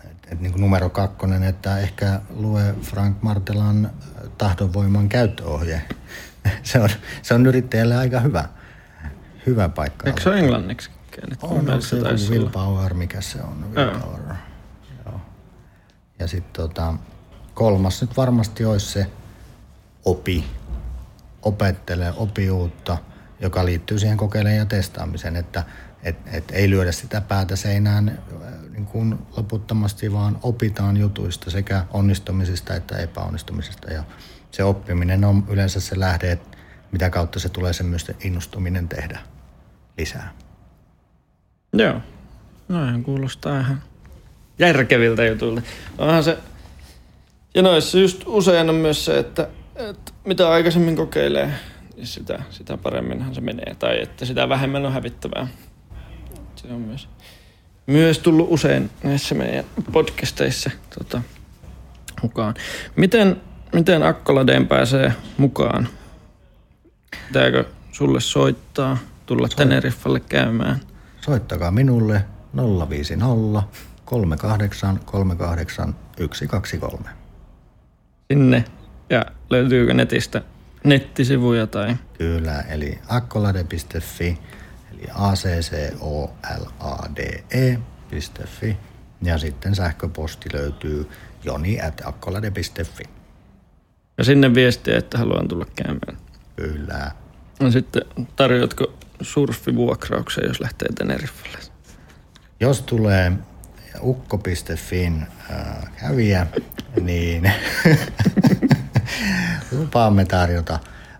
[0.04, 3.92] et, et, niin kuin numero kakkonen, että ehkä lue Frank Martelan
[4.38, 5.82] tahdonvoiman käyttöohje.
[6.64, 6.90] se, on,
[7.22, 8.50] se on yrittäjälle aika hyvä,
[9.46, 10.08] hyvä paikka.
[10.08, 10.90] Eikö se ole englanniksi?
[11.42, 13.76] On, on se joku willpower, mikä se on.
[13.76, 14.29] Willpower.
[16.20, 16.94] Ja sitten tota,
[17.54, 19.12] kolmas nyt varmasti olisi se
[20.06, 20.46] opi,
[21.42, 22.98] opettele, opi uutta,
[23.40, 25.64] joka liittyy siihen kokeilemaan ja testaamiseen, että
[26.04, 31.86] et, et ei lyödä sitä päätä seinään äh, niin kuin loputtomasti, vaan opitaan jutuista sekä
[31.94, 33.94] onnistumisista että epäonnistumisista.
[33.94, 34.04] Ja
[34.52, 36.58] se oppiminen on yleensä se lähde, että
[36.92, 39.20] mitä kautta se tulee se myös innostuminen tehdä
[39.98, 40.34] lisää.
[41.74, 42.02] Joo,
[42.68, 43.82] noin kuulostaa ihan
[44.60, 45.62] järkeviltä jutuilta.
[45.98, 46.38] Onhan se
[47.56, 51.54] ja noissa just usein on myös se, että, että mitä aikaisemmin kokeilee,
[51.96, 53.76] niin sitä, sitä paremminhan se menee.
[53.80, 55.48] Tai että sitä vähemmän on hävittävää.
[56.56, 57.10] Se on myös,
[57.88, 61.22] myös tullut usein näissä meidän podcasteissa tota,
[62.22, 62.54] mukaan.
[62.96, 63.42] Miten,
[63.74, 65.88] miten Akkoladeen pääsee mukaan?
[67.28, 69.58] Pitääkö sulle soittaa, tulla Soit.
[69.58, 70.80] Teneriffalle käymään?
[71.22, 72.26] Soittakaa minulle
[72.90, 73.64] 050
[74.10, 75.96] 38 38
[76.34, 77.10] 123
[78.32, 78.66] sinne
[79.10, 80.42] ja löytyykö netistä
[80.84, 81.96] nettisivuja tai?
[82.18, 84.40] Kyllä, eli akkolade.fi,
[84.92, 86.24] eli a c c o
[86.60, 88.78] l a d e.fi
[89.22, 91.10] ja sitten sähköposti löytyy
[91.44, 93.04] joni at akkolade.fi.
[94.18, 96.18] Ja sinne viestiä, että haluan tulla käymään.
[96.56, 97.12] Kyllä.
[97.60, 98.02] No sitten
[98.36, 101.58] tarjoatko surfivuokrauksen, jos lähtee Teneriffalle?
[102.60, 103.32] Jos tulee
[104.02, 106.48] ukko.fin äh, kävijä,
[107.02, 107.52] niin
[109.78, 110.80] lupaamme tarjota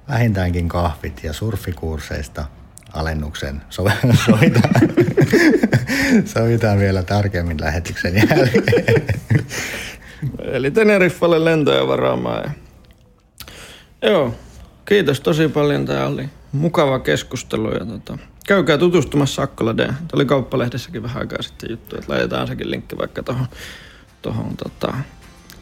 [0.10, 2.46] vähintäänkin kahvit ja surfikursseista
[2.94, 3.62] alennuksen.
[3.70, 3.84] So,
[4.26, 4.74] sovitaan,
[6.36, 9.04] sovitaan vielä tarkemmin lähetyksen jälkeen.
[10.40, 12.52] Eli Teneriffalle lentoja varaamaan.
[14.02, 14.36] Joo,
[14.86, 15.86] kiitos tosi paljon.
[15.86, 17.74] Tämä oli mukava keskustelu.
[17.74, 18.18] Ja tota,
[18.50, 19.94] käykää tutustumassa Akkoladeen.
[19.94, 23.48] Tämä oli kauppalehdessäkin vähän aikaa sitten juttu, että laitetaan sekin linkki vaikka tuohon
[24.22, 24.94] tohon, tota,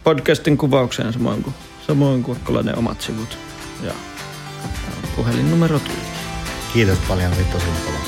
[0.03, 1.53] podcastin kuvaukseen samoin kuin,
[1.87, 3.37] samoin kuin Akkoladeen omat sivut.
[3.83, 3.93] Ja
[5.15, 5.91] puhelinnumerot.
[6.73, 8.06] Kiitos paljon, oli tosi mukavaa.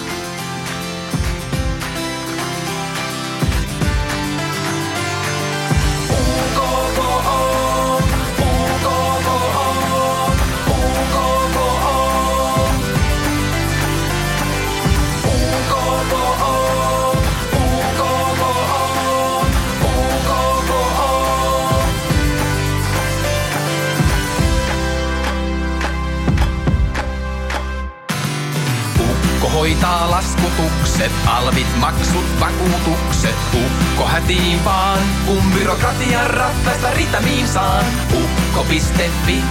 [29.99, 33.35] Hoitaa laskutukset, alvit, maksut, vakuutukset.
[33.53, 37.85] Ukko hätiin vaan, kun byrokratian rattaista ritamiin saan.
[38.13, 39.43] Ukko.fi,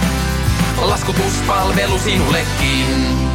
[0.81, 3.28] laskutuspalvelu sinullekin.